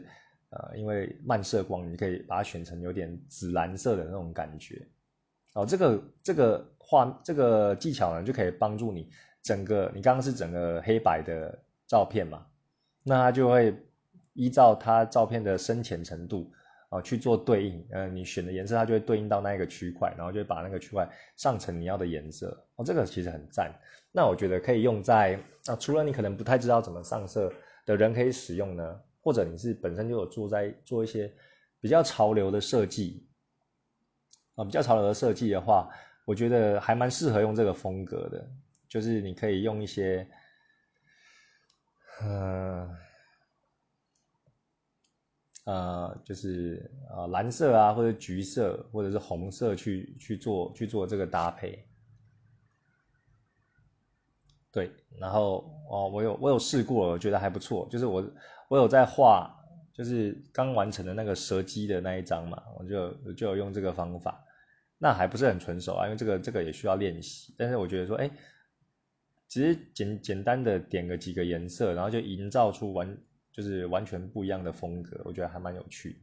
[0.50, 4.86] 呃，因为漫射光，你可以把它选成有点紫蓝色的那种感觉。
[5.54, 9.08] 哦，这个这个画这个技巧呢，就可以帮助你
[9.42, 12.46] 整个，你刚刚是整个黑白的照片嘛，
[13.02, 13.76] 那它就会
[14.32, 16.50] 依照它照片的深浅程度。
[16.92, 22.66] 啊，去做对应，呃，你选的颜色它就会对应到那一个区块，然后就会把那个区块上成你要的颜色。
[22.76, 23.72] 哦，这个其实很赞。
[24.12, 27.50] 那我觉得可以用在啊，除了你可能不太知道怎么上色
[27.86, 29.00] 的人可以使用呢？
[29.22, 31.32] 或者你是本身就有做在做一些
[31.80, 33.26] 比较潮流的设计
[34.54, 35.88] 啊，比较潮流的设计的话，
[36.24, 38.48] 我觉得还蛮适合用这个风格的，
[38.88, 40.26] 就是你可以用一些，
[42.22, 42.88] 嗯。
[45.64, 51.86] 呃，就是呃蓝色啊，或者橘色，或者是红色去去做去做这个搭配。
[54.72, 57.86] 对，然后哦，我有我有试过，我觉得还不错。
[57.92, 58.28] 就是我
[58.66, 59.54] 我有在画，
[59.92, 64.44] 就是刚完成的那个蛇姬的那一张嘛，我就就有用这个方法。
[64.98, 67.54] 那还不是很纯熟啊，因为这个这个也需要练习。
[67.58, 68.30] 但是我觉得说，哎，
[69.48, 73.16] 其实简简单的点个几个颜色，然后就营造出完。
[73.54, 76.16] 就是完全不一样的风格，我觉得还蛮有趣，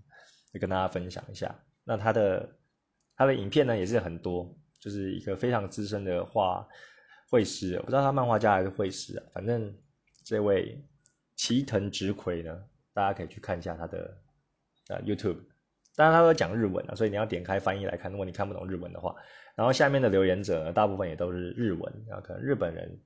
[0.51, 1.55] 就跟大家分享一下。
[1.83, 2.49] 那他的
[3.15, 6.67] 他的影片呢也是很多，就是一个非常资深的画
[7.29, 9.23] 绘师，我不知道他漫画家还是绘师啊。
[9.31, 9.71] 反正
[10.23, 10.83] 这位
[11.35, 12.63] 齐藤直葵呢，
[12.99, 14.17] 大家可以去看一下他的
[14.89, 15.37] 呃 YouTube，
[15.95, 18.11] 当然他都讲日文啊，所以你要点开翻译来看。
[18.11, 19.15] 如果你看不懂日文的话，
[19.55, 22.99] 然后下面的留言者，大部分也都是日文，然后可能日本人。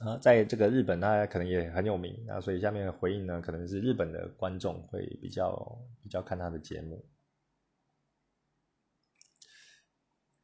[0.00, 7.04] 啊，在这个日本，他可能也很有名啊，所以下面的回应呢，可能是日本的观众会比较比较看他的节目。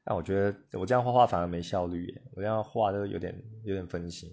[0.04, 4.30] 那我觉得我这样画画反而没效率耶，我这样画都有点有点分心。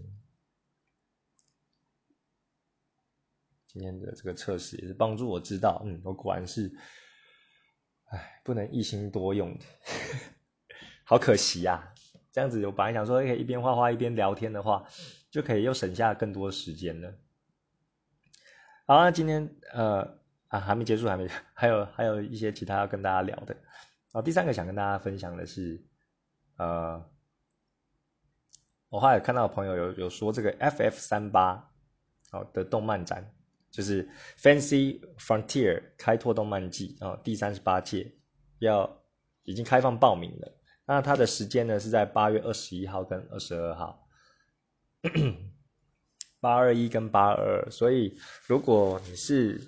[3.73, 6.71] 今天的这个测试也是帮助我知道，嗯，我果然是，
[8.05, 9.57] 哎，不能一心多用，
[11.03, 11.91] 好可惜呀。
[12.31, 14.85] 这样子，我本来想说可以一边画画一边聊天的话，
[15.31, 17.13] 就可以又省下更多时间了。
[18.85, 23.55] 好，那今天呃啊还没结束，还没 还有还有一些其他要跟大家聊的。
[23.55, 25.83] 然后第三个想跟大家分享的是，
[26.57, 27.03] 呃，
[28.89, 31.71] 我后来看到朋友有有说这个 FF 三八
[32.29, 33.33] 好的动漫展，
[33.73, 34.07] 就是
[34.39, 38.13] Fancy Frontier 开拓动漫季啊第三十八届
[38.59, 39.01] 要
[39.41, 40.49] 已经开放报名了。
[40.85, 44.07] 那它的时间呢是在八月二十一号跟二十二号，
[46.39, 49.59] 八二一跟八二，所以如果你是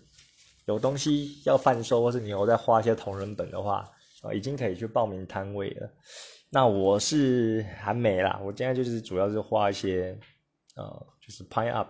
[0.66, 3.90] 有东西要贩售，或是你有在画一些同人本的话，
[4.22, 5.90] 啊，已经可以去报名摊位了。
[6.52, 10.16] 那我是还没啦，我现在就是主要是画一些，
[10.76, 11.90] 呃，就是 Pine Up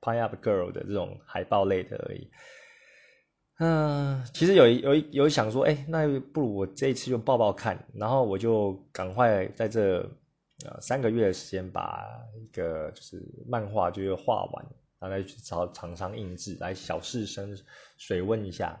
[0.00, 2.30] Pine Up Girl 的这种海报类的而已。
[3.58, 9.98] 嗯，其实有有有想说，哎，那不如我这一次就报报看，然后我就赶快在这
[10.64, 12.02] 呃三个月的时间把
[12.36, 14.66] 一个就是漫画就画完，
[14.98, 17.54] 然后再去找厂商印制，来小试身
[17.98, 18.80] 水温一下。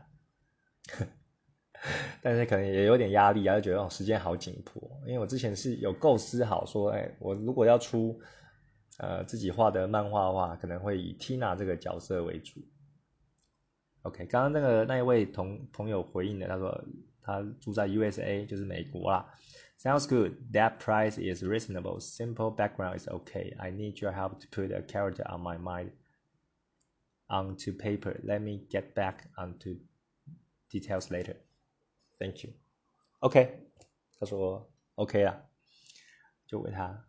[2.22, 8.18] 但是可能也有点压力啊，就觉得哦时间好紧迫，因为我之前是有构思好说，哎，我如果要出
[8.99, 12.61] 呃自己画的漫画的话，可能会以 Tina 这个角色为主。
[14.03, 16.83] OK，刚刚那个那一位同朋友回应的，他说
[17.21, 19.33] 他住在 USA，就是美国啦。
[19.77, 20.33] Sounds good.
[20.53, 21.99] That price is reasonable.
[21.99, 23.55] Simple background is okay.
[23.57, 25.91] I need your help to put a character on my mind
[27.27, 28.19] onto paper.
[28.23, 29.77] Let me get back onto
[30.69, 31.35] details later.
[32.19, 32.53] Thank you.
[33.19, 33.59] OK，
[34.17, 35.43] 他说 OK 啦，
[36.47, 37.05] 就给他。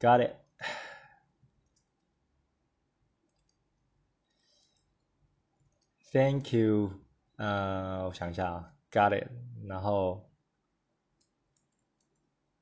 [0.00, 0.36] Got it.
[6.12, 7.00] Thank you，
[7.36, 9.28] 呃，我想一下啊，Got it。
[9.66, 10.30] 然后，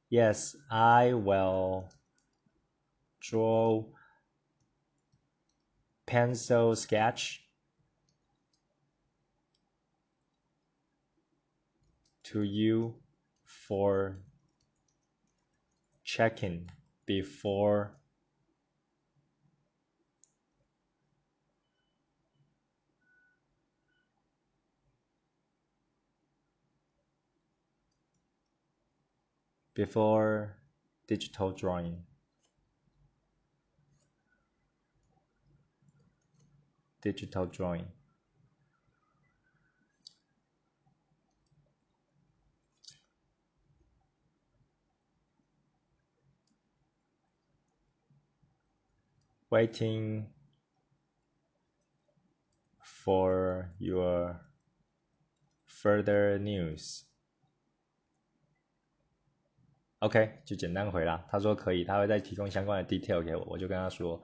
[0.08, 1.88] Yes, I will
[3.20, 3.84] draw
[6.06, 7.40] pencil sketch
[12.24, 13.02] to you
[13.44, 14.18] for
[16.04, 16.68] checking
[17.09, 17.91] before
[29.73, 30.55] before
[31.07, 31.97] digital drawing.
[37.01, 37.87] Digital drawing.
[49.49, 50.27] Waiting
[52.81, 54.39] for your
[55.65, 57.03] further news.
[59.99, 61.25] OK，就简单回啦。
[61.29, 63.43] 他说可以，他会再提供相关的 detail 给我。
[63.45, 64.21] 我就跟他说，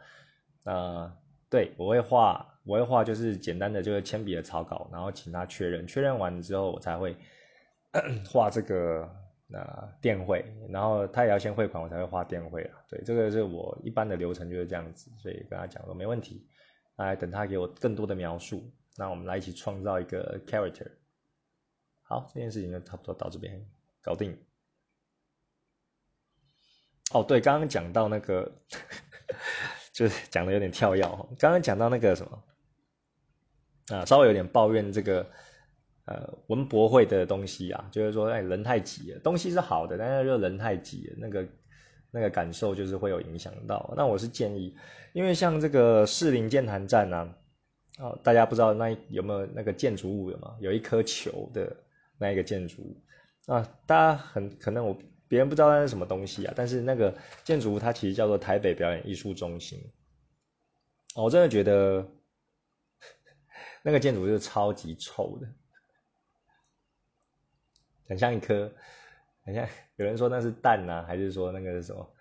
[0.63, 1.11] 呃，
[1.49, 7.17] 对我会画，我会画就是简单的就是铅笔的草稿，然后请他确认，确认完之后我才会
[8.29, 9.09] 画这个
[9.47, 12.83] 那电汇，然后他也要先汇款，我才会花电汇啊。
[12.89, 16.47] 对，这个是我一般的流程就是这样子，所以跟他讲说没问题，
[16.95, 20.91] 来等他给我更多的描述，那我们来一起创造一个 character。
[22.01, 23.63] 好，这件事情就差不多到这边
[24.01, 24.35] 搞定。
[27.11, 28.51] 哦，对，刚刚讲到那个，
[29.93, 31.03] 就是讲的有点跳跃
[31.37, 32.43] 刚刚讲到那个什么，
[33.95, 35.29] 啊，稍微有点抱怨这个。
[36.05, 41.47] 呃，文博会的东西啊，就是说，哎，人太挤了，东西是好的，但是就人太挤了，那个
[42.11, 43.91] 那个感受就是会有影响到。
[43.97, 44.75] 那我是建议，
[45.13, 47.35] 因为像这个士林剑潭站啊，
[47.97, 50.55] 哦，大家不知道那有没有那个建筑物的嘛？
[50.59, 51.75] 有一颗球的
[52.19, 53.01] 那一个建筑物
[53.47, 54.95] 啊，大家很可能我
[55.27, 57.11] 别人不知道那是什么东西啊，但是那个
[57.43, 59.79] 建筑物它其实叫做台北表演艺术中心。
[61.15, 62.07] 我真的觉得
[63.81, 65.47] 那个建筑是超级臭的。
[68.07, 68.71] 很像一颗，
[69.43, 72.11] 很像 有人说那是蛋呐，还是说那个是什么？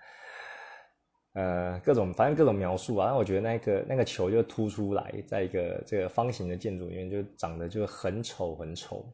[1.35, 3.09] 呃，各种反正各种描述啊。
[3.09, 9.13] 那我觉得那个那个球就凸出来，在一个这个方形的建筑里面，就长得就很丑很丑。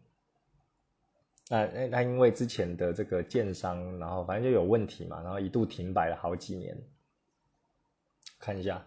[1.49, 6.77] 那那那因为之前的这个建商，然后反正就有问题嘛，然后一度停摆了好几年。
[8.39, 8.87] 看一下，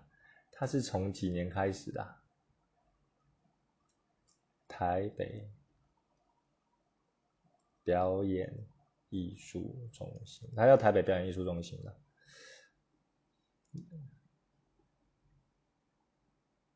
[0.51, 2.15] 它是从几年开始的？
[4.67, 5.49] 台北。
[7.83, 8.51] 表演
[9.09, 11.95] 艺术中心，它叫台北表演艺术中心的。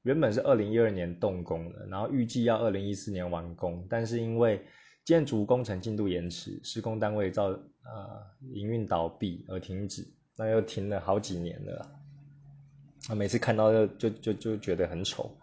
[0.03, 4.61] 原本是二零一二年动工的，然后预计要二零一四年完工，但是因为
[5.03, 11.89] 建筑工程进度延迟，施工单位造呃营运倒闭而停止，那又停了好几年了。
[13.09, 15.37] 啊，每次看到就就就就觉得很丑。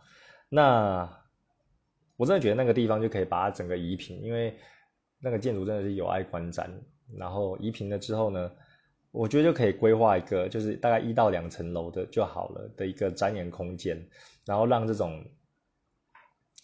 [0.48, 1.22] 那
[2.16, 4.56] 我真的觉得那个地方就可以把它整个移平，因为。
[5.20, 6.68] 那个建筑真的是有碍观瞻，
[7.18, 8.50] 然后移平了之后呢，
[9.10, 13.96] 我觉得就可以规划一个，就是大概一到两层楼的就好了的一个展演空间，
[14.44, 15.24] 然后让这种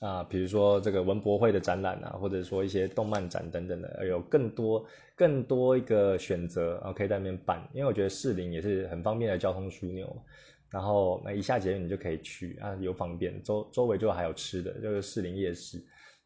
[0.00, 10.24] 啊，比如说这个文博会的展览啊，或者说一些动漫展等等的，有更多更多一个选择，然后可以在那边办，因为我觉得士林也是很方便的交通枢纽，
[10.70, 15.82] 然后那一下捷运你就可以去啊，又方便，周周围就还有吃的，就是士林夜市。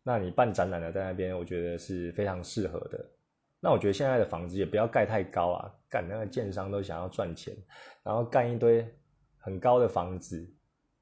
[0.06, 3.04] 那你办展览的在那边，我觉得是非常适合的。
[3.58, 7.56] 那我觉得现在的房子也不要盖太高啊，干那个建商都想要赚钱，
[8.02, 8.86] 然后干一堆
[9.38, 10.46] 很高的房子，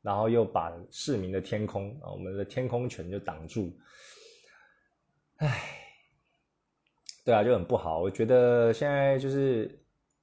[0.03, 3.77] 然后又把市民的天空啊，我们的天空权就挡住。
[5.39, 5.61] 唉，
[7.25, 7.99] 对啊，就很不好。
[7.99, 9.69] 我觉得现在就是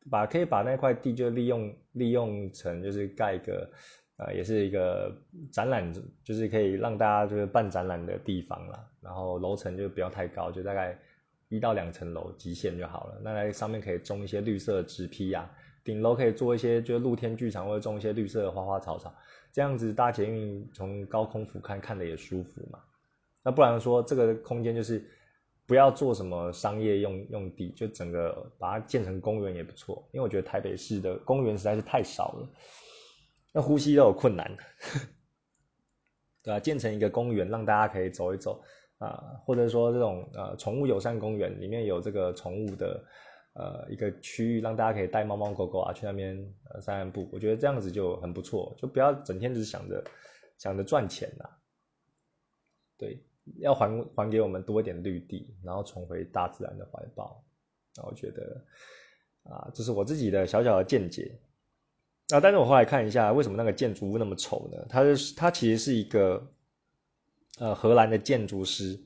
[0.09, 3.69] 把可以把那块地就利用利用成就是盖一个。
[4.19, 5.09] 呃，也是一个
[5.49, 5.93] 展览，
[6.23, 8.85] 就是可以让大家就是办展览的地方啦。
[8.99, 10.99] 然后楼层就不要太高，就大概
[11.47, 13.21] 一到两层楼极限就好了。
[13.23, 15.49] 那在上面可以种一些绿色植批啊，
[15.85, 19.15] 顶楼可以做一些就是露天剧场，或者种一些绿色的花花草草，
[19.53, 22.79] 这样子搭捷运从高空俯瞰看的也舒服嘛。
[23.41, 25.01] 那不然说这个空间就是
[25.65, 30.05] 不要做什么商业用用地，就整个把它建成公园也不错。
[30.11, 32.49] 因为我觉得台北市的公园实在是太少了。
[33.51, 34.57] 那呼吸都有困难，
[36.43, 36.59] 对吧？
[36.59, 38.63] 建成一个公园，让大家可以走一走
[38.99, 43.03] 啊，或者说这种呃宠物友善公园，里面有这个宠物的
[43.53, 46.37] 呃一个区域，让大家可以带猫猫狗狗啊去那边
[46.69, 47.27] 呃散散步。
[47.31, 50.03] 我觉得这样子就很不错，就不要整天只想着
[50.57, 51.49] 想着赚钱呐。
[52.97, 53.23] 对，
[53.57, 57.43] 要还还给我们多一点绿地，然后重回大自然的怀抱。
[57.95, 58.63] 那我觉得
[59.43, 61.39] 啊，这是我自己的小小的见解。
[62.31, 62.39] 啊！
[62.39, 64.85] 但是我后来看一下，为什么那个建筑物那么丑呢？
[64.87, 66.53] 它是它其实是一个
[67.57, 69.03] 呃荷兰的建筑师，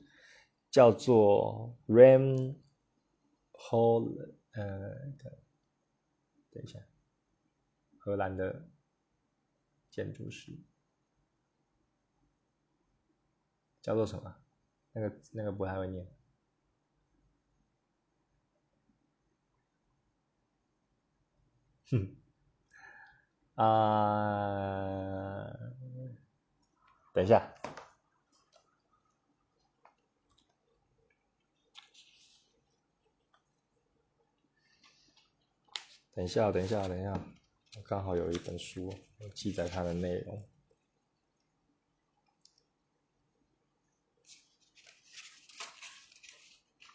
[0.70, 2.54] 叫做 Ram
[3.52, 4.14] Hol，
[4.52, 4.90] 呃，
[6.50, 6.78] 等一下，
[7.98, 8.68] 荷兰的
[9.90, 10.52] 建筑师
[13.80, 14.36] 叫做什么？
[14.92, 16.06] 那个那个不太会念，
[21.90, 22.16] 哼。
[23.54, 25.46] 啊，
[27.12, 27.54] 等一下，
[36.14, 37.12] 等一下，等一下，等一下，
[37.76, 40.48] 我刚好有一本书我记载它的内容，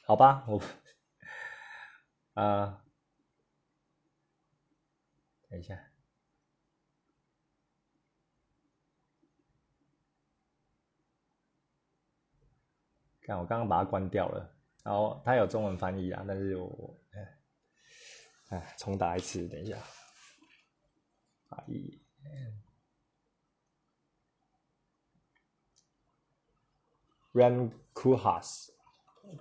[0.03, 0.62] 好吧，我
[2.34, 2.84] 啊，
[5.49, 5.82] 等一下。
[13.30, 14.55] 看，我刚刚把它关掉了。
[14.84, 17.38] 然后它有中文翻译啊，但是我哎
[18.49, 19.77] 哎重打一次，等一下
[27.34, 28.69] ，Ram Koolhaas，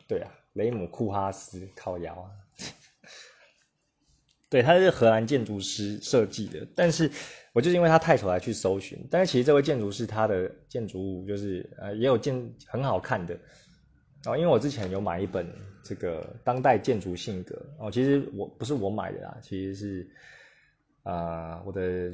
[0.06, 2.30] 对啊，雷姆库哈斯靠摇啊，
[4.50, 7.10] 对，他是荷兰建筑师设计的，但是
[7.52, 13.38] 我就是因为他太丑才去搜寻，但是其实这位建筑师他的建筑物就是呃也有建很好看的，
[14.28, 15.50] 然后因为我之前有买一本
[15.82, 20.10] 这个当代建筑性格哦，其实我不是我买的啦，其实是
[21.02, 22.12] 啊我的。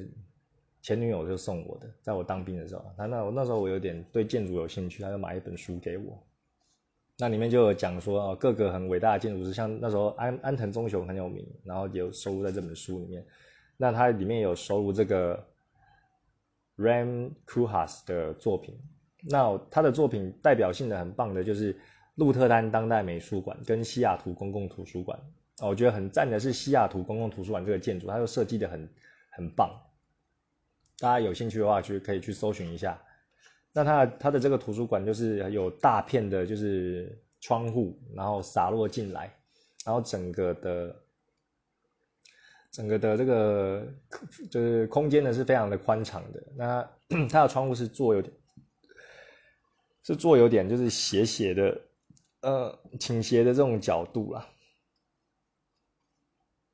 [0.80, 6.22] 前女友就送我的，在我当兵的时候，他那我那时候我有点对建筑有兴趣，他就买一本书给我。
[7.16, 13.24] 那里面就有讲说哦，各个很伟大的建筑师，像那时候安安藤忠雄很有名，然后有收录在这本书里面。
[13.78, 15.42] 那它里面有收录这个
[16.76, 18.78] Ram Koolhaas 的作品。
[19.22, 21.74] 那他的作品代表性的很棒的就是
[22.14, 25.18] 鹿特丹当代美术馆跟西雅图公共图书馆。
[25.60, 28.88] 哦，我觉得很赞的是西雅图公共图书馆这个建筑，它又设计的很
[29.30, 29.70] 很棒。
[30.98, 33.00] 大家有兴趣的话，去可以去搜寻一下。
[33.72, 39.32] 那它它的这个图书馆就是有大片的，就是窗户，然后洒落进来，
[39.84, 40.96] 然后整个的
[42.70, 43.86] 整个的这个
[44.50, 46.42] 就是空间呢是非常的宽敞的。
[46.56, 46.88] 那
[47.30, 48.32] 它的窗户是做有点
[50.04, 51.80] 是做有点就是斜斜的，
[52.44, 54.46] 呃倾斜的这种角度啦。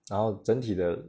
[0.09, 1.03] 然后整体的。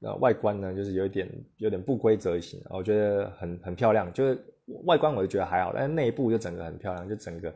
[0.00, 4.12] 呃外观呢，就是有一点有点不规则型，我觉得很很漂亮。
[4.12, 4.38] 就是
[4.84, 7.52] 外观我就觉得还好，但是内部就整个很漂亮，就整个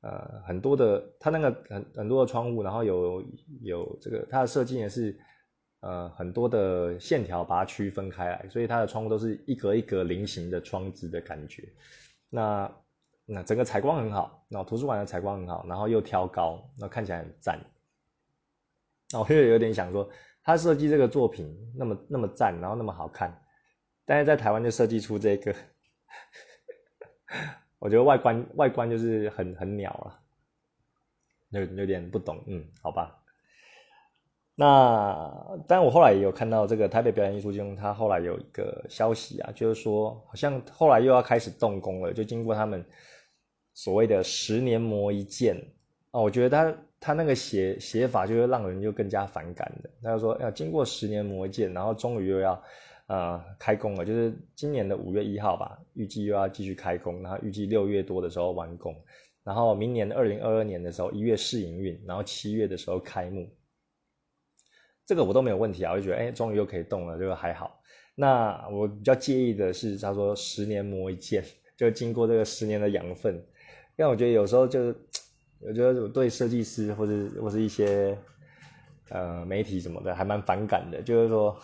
[0.00, 3.22] 呃很多的它那个很很多的窗户，然后有
[3.62, 5.16] 有这个它的设计也是
[5.78, 11.68] 呃很多的线条把它区分开来，所以它的窗户都是一格一格菱形的窗子的感觉。
[12.28, 12.68] 那
[13.32, 17.60] 那整个采光很好，那图书馆的采光很好，然后又挑高，那看起来很赞。
[19.12, 20.08] 那我又有点想说。
[20.42, 23.42] 他设计这个作品那么那么赞，然后那么好看，
[24.06, 25.54] 但是在台湾就设计出这个，
[27.78, 30.18] 我觉得外观外观就是很很鸟了，
[31.50, 33.22] 有有点不懂，嗯，好吧。
[34.54, 42.82] 那但我后来也有看到这个台北表演艺术中，他后来有一个消息啊，就是说好像后来又要开始动工了，就经过他们
[43.74, 45.56] 所谓的十年磨一剑
[46.10, 46.76] 啊，我觉得他。
[47.02, 49.88] 他那个写写法就会让人就更加反感的。
[50.02, 52.62] 他就说要经过十年磨一剑，然后终于又要
[53.06, 58.94] 呃开工了，就是今年的五月一号吧，预计又要继续开工，然后预计六月多的时候完工，
[59.44, 63.48] 然后明年二零二二年的时候一月试营运，然后七月的时候开幕。
[65.06, 67.80] 这个我都没有问题啊，我就觉得哎，终于又可以动了，就还好。
[68.14, 71.42] 那我比较介意的是他说十年磨一剑，
[71.78, 73.42] 就经过这个十年的养分，
[74.00, 74.96] 但我觉得有时候就是。
[75.62, 78.16] 我觉得我对设计师或者或是一些
[79.10, 81.54] 呃媒体什么的还蛮反感的，就是说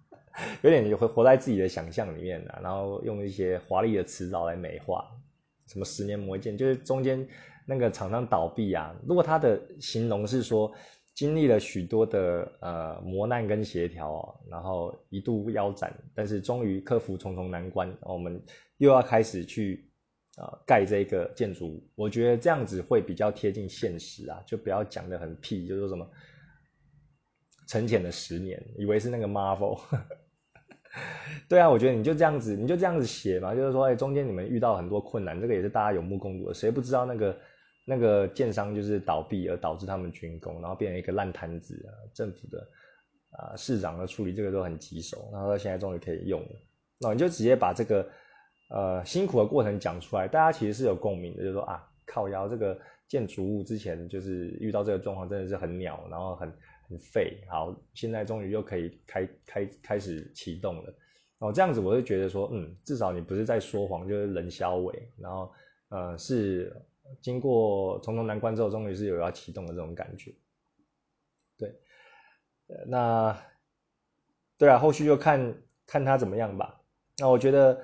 [0.64, 5.04] 有点会活在自己的想象里面的，然后用一些华丽的词藻来美化，
[5.66, 7.28] 什么十年磨剑，就是中间
[7.66, 10.72] 那个厂商倒闭啊，如果他的形容是说
[11.12, 18.42] 经历了许多的呃磨难跟协调，然后一度腰斩，但是终于克服重重难关，我们
[18.78, 19.86] 又要开始去。
[20.36, 26.04] 啊，盖这个建筑物，我觉得这样子会比较贴近现实啊，就不要讲的很屁，就说什么
[27.68, 29.80] 沉潜了十年，以为是那个 Marvel。
[31.48, 37.38] 对啊，我觉得你就这样子，你就这样子写嘛，就是说，哎，中间你们遇到很多困难，这个也是大家有目共睹的，谁不知道那个
[37.84, 42.68] 那个建商就是倒闭而导致他们军工，然后变成一个烂摊子啊，政府的
[43.30, 46.60] 啊市长的处理这个都很棘手，然后现在终于可以用了，
[46.98, 48.04] 那你就直接把这个。
[48.68, 56.52] 呃，辛苦的过程讲出来，大家其实是有共鸣的，就是说啊，靠腰这个建筑物之前就是遇到这个状况，真的是很鸟，然后很
[56.88, 57.44] 很废。
[57.48, 60.94] 好，现在终于又可以开开开始启动了。
[61.38, 65.52] 哦，这样子我就觉得说，嗯，至少你不是在说谎，就是人消尾，然后
[65.90, 66.74] 呃，是
[67.20, 70.34] 经过重重难关之后，终于是有要启动的这种感觉。
[71.58, 71.72] 对，
[72.86, 73.38] 那
[74.56, 75.54] 对啊，后续就看
[75.86, 76.80] 看他怎么样吧。
[77.18, 77.78] 那我觉得。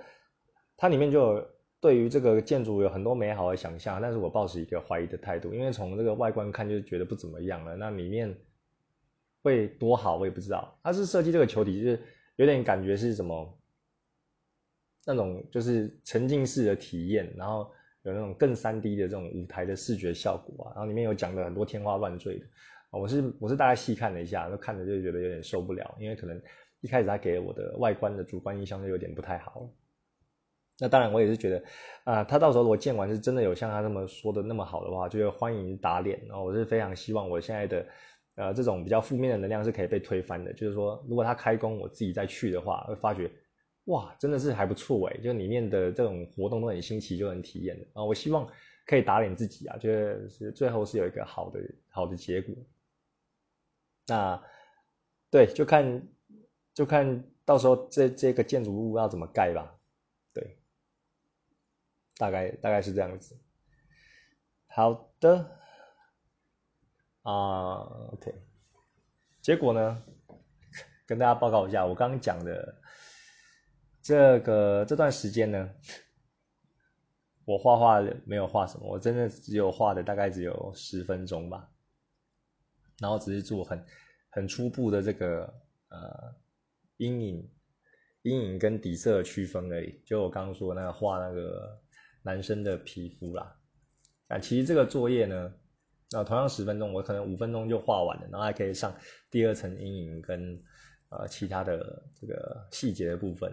[0.80, 1.46] 它里面就
[1.78, 7.76] 对于这个建筑有很多美好的想象，但是我抱持一个怀疑的态度，因为从这个外观看就觉得不怎么样了。
[7.76, 8.34] 那里面
[9.42, 10.74] 会多好，我也不知道。
[10.82, 12.00] 它是设计这个球体，就是
[12.36, 13.60] 有点感觉是什么
[15.04, 17.70] 那种就是沉浸式的体验，然后
[18.00, 20.72] 有那种更三 D 的这种舞台的视觉效果啊。
[20.76, 22.46] 然后里面有讲的很多天花乱坠的，
[22.88, 26.40] 我是我是大概细看了一下，都看着就觉得有点受不了，因为可能
[26.80, 29.70] 一开始他给我的外观的主观印象就有点不太好。
[30.80, 31.62] 那当然我也是觉得，
[32.04, 36.18] 啊，他到时候如果建完是真的有像他那么说的那么好的话，就欢迎打脸。
[36.26, 37.86] 然后我是非常希望我现在的，
[38.36, 40.52] 呃，这种比较负面的能量是可以被推翻的。
[40.54, 43.30] 就是说，如果他开工，我自己再去的话，会发觉，
[43.84, 47.86] 哇，真的是还不错诶，就里面的这种活动都很新奇，就很体验的。
[47.92, 48.48] 啊，我希望
[48.86, 51.60] 可以打脸自己啊，就是最后是有一个好的
[51.90, 52.54] 好的结果。
[54.06, 54.42] 那，
[55.30, 56.08] 对，就看
[56.74, 59.76] 就看到时候这这个建筑物要怎么盖吧。
[62.20, 63.34] 大概大概是这样子，
[64.66, 65.56] 好的，
[67.22, 67.80] 啊
[68.12, 68.34] ，OK，
[69.40, 70.02] 结果呢，
[71.06, 72.78] 跟大家报告一下，我刚刚讲的
[74.02, 75.70] 这个这段时间呢，
[77.46, 81.70] 我画画没有画什么，我真的只有画的大概只有十分钟吧，
[82.98, 83.86] 然后只是做很
[84.28, 85.54] 很初步的这个
[85.88, 86.34] 呃
[86.98, 87.50] 阴影
[88.20, 91.80] 阴影跟底色区分而已，就我刚刚说那个画那个。
[92.22, 93.56] 男生的皮肤啦，
[94.28, 95.54] 啊，其实这个作业呢，
[96.10, 98.94] 那同样十分钟，我可能五分钟就画完了，然后还可以上
[99.30, 100.62] 第二层阴影跟
[101.08, 103.50] 呃其他的这个细节的部分，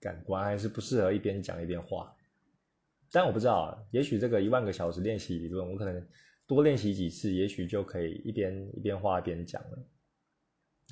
[0.00, 2.16] 感官还是不适合一边讲一边画。
[3.12, 6.08] 但我不知道，也许这个一万个小时练习理论，我可能
[6.46, 9.78] 多练习几次，也许就可以一边一边画一边讲了。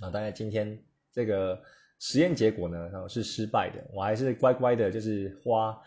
[0.03, 1.63] 啊，当然今天这个
[1.99, 5.81] 实验结果呢，是失败的，我还是乖乖的，就是花。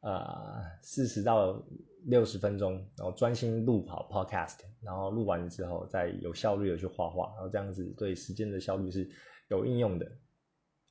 [0.00, 1.60] 呃，四十到
[2.04, 9.10] 六十分钟，然后专心录好 podcast，然后录完之后再有效率的去画画，然后这样子对时间的效率是
[9.48, 10.08] 有应用的。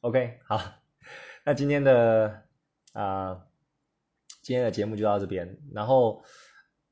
[0.02, 0.60] OK，好，
[1.46, 2.44] 那今天的
[2.92, 3.48] 啊，
[4.42, 6.22] 今天的节目就到这边，然后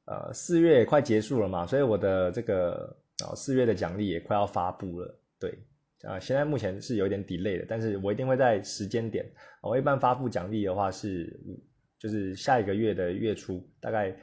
[0.06, 2.96] 呃，四月也快结束了嘛，所以我的这个
[3.26, 5.60] 啊四月的奖励也快要发布了，对，
[6.04, 9.30] 啊，现在目前是有点 delay 的，但是我一定会在时间点，
[9.62, 11.38] 我一般发布奖励的话是。
[12.06, 14.16] 就是下一个月的月初，大概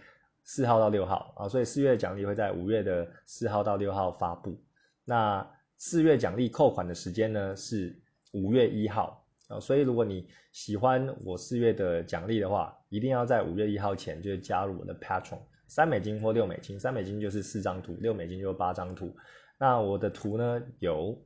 [0.44, 4.56] 四号到六号啊，所以四月奖励会在五月的四号到六号发布。
[5.04, 5.44] 那
[5.78, 19.12] 四月奖励扣款的时间呢是五月一号啊，所以如果你喜欢我四月的奖励的话，一定要在五月一号前就加入我的 Patron，三美金或六美金，三美金就是四张图，六美金就是八张图。
[19.58, 21.20] 那我的图呢有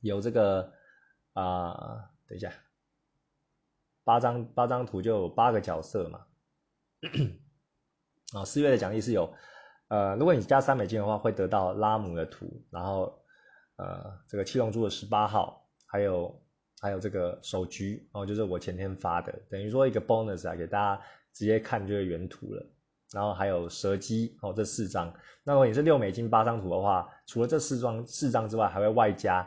[0.00, 0.72] 有这个
[1.34, 2.50] 啊，等一下。
[4.08, 6.24] 八张八张图就有八个角色嘛，
[8.32, 9.30] 啊，四月的奖励是有，
[9.88, 13.22] 呃，如果你加三美金的话，会得到拉姆的图，然后
[13.76, 16.42] 呃，这个七龙珠的十八号，还有
[16.80, 21.02] 还有这个手局，哦，就是我前天发的，等于说一个 bonus 啊，给大家
[21.34, 22.66] 直接看就是原图了，
[23.12, 25.12] 然后还有蛇姬哦，这四张，
[25.44, 29.46] 那如果你是六美金八张图的话，除了这四张四张之外，还会外加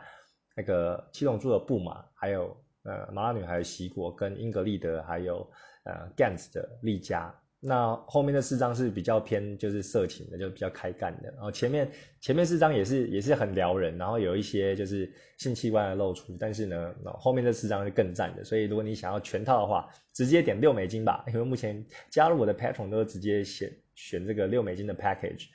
[0.55, 2.55] 那个七龙珠的布马，还有。
[2.83, 5.47] 呃，麻辣女孩西果跟英格丽德还有
[5.83, 11.29] 呃 Gans 的丽佳，那后面的四张是比较偏就是色情的，就比较开干的。
[11.33, 18.43] 然后前面前面四张也是也是很撩人，然后有一些就是性器官的露出，但是呢，后面这四张是更赞的。
[18.43, 25.49] 所以如果你想要全套的话，直接点六美金吧，因为目前加入我的 Patron 都是直接选选这个六美金的 Package。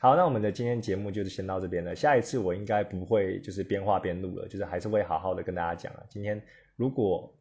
[0.00, 1.94] 好，那我们的今天节目就是先到这边了。
[1.94, 6.04] 下一次我应该不会就是边画边录了，就是还是会好好的跟大家讲了。
[6.08, 6.42] 今天。
[6.76, 7.34] 如果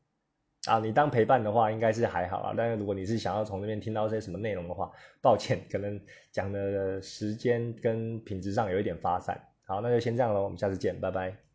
[0.68, 2.54] 啊，你当陪伴的话，应该是还好啊。
[2.56, 6.00] 但是如果你是想要从那边听到些什么内容的话，抱歉，可能
[6.32, 9.42] 讲的时间跟品质上有一点发散。
[9.64, 11.51] 好，那就先这样喽，我们下次见，拜拜。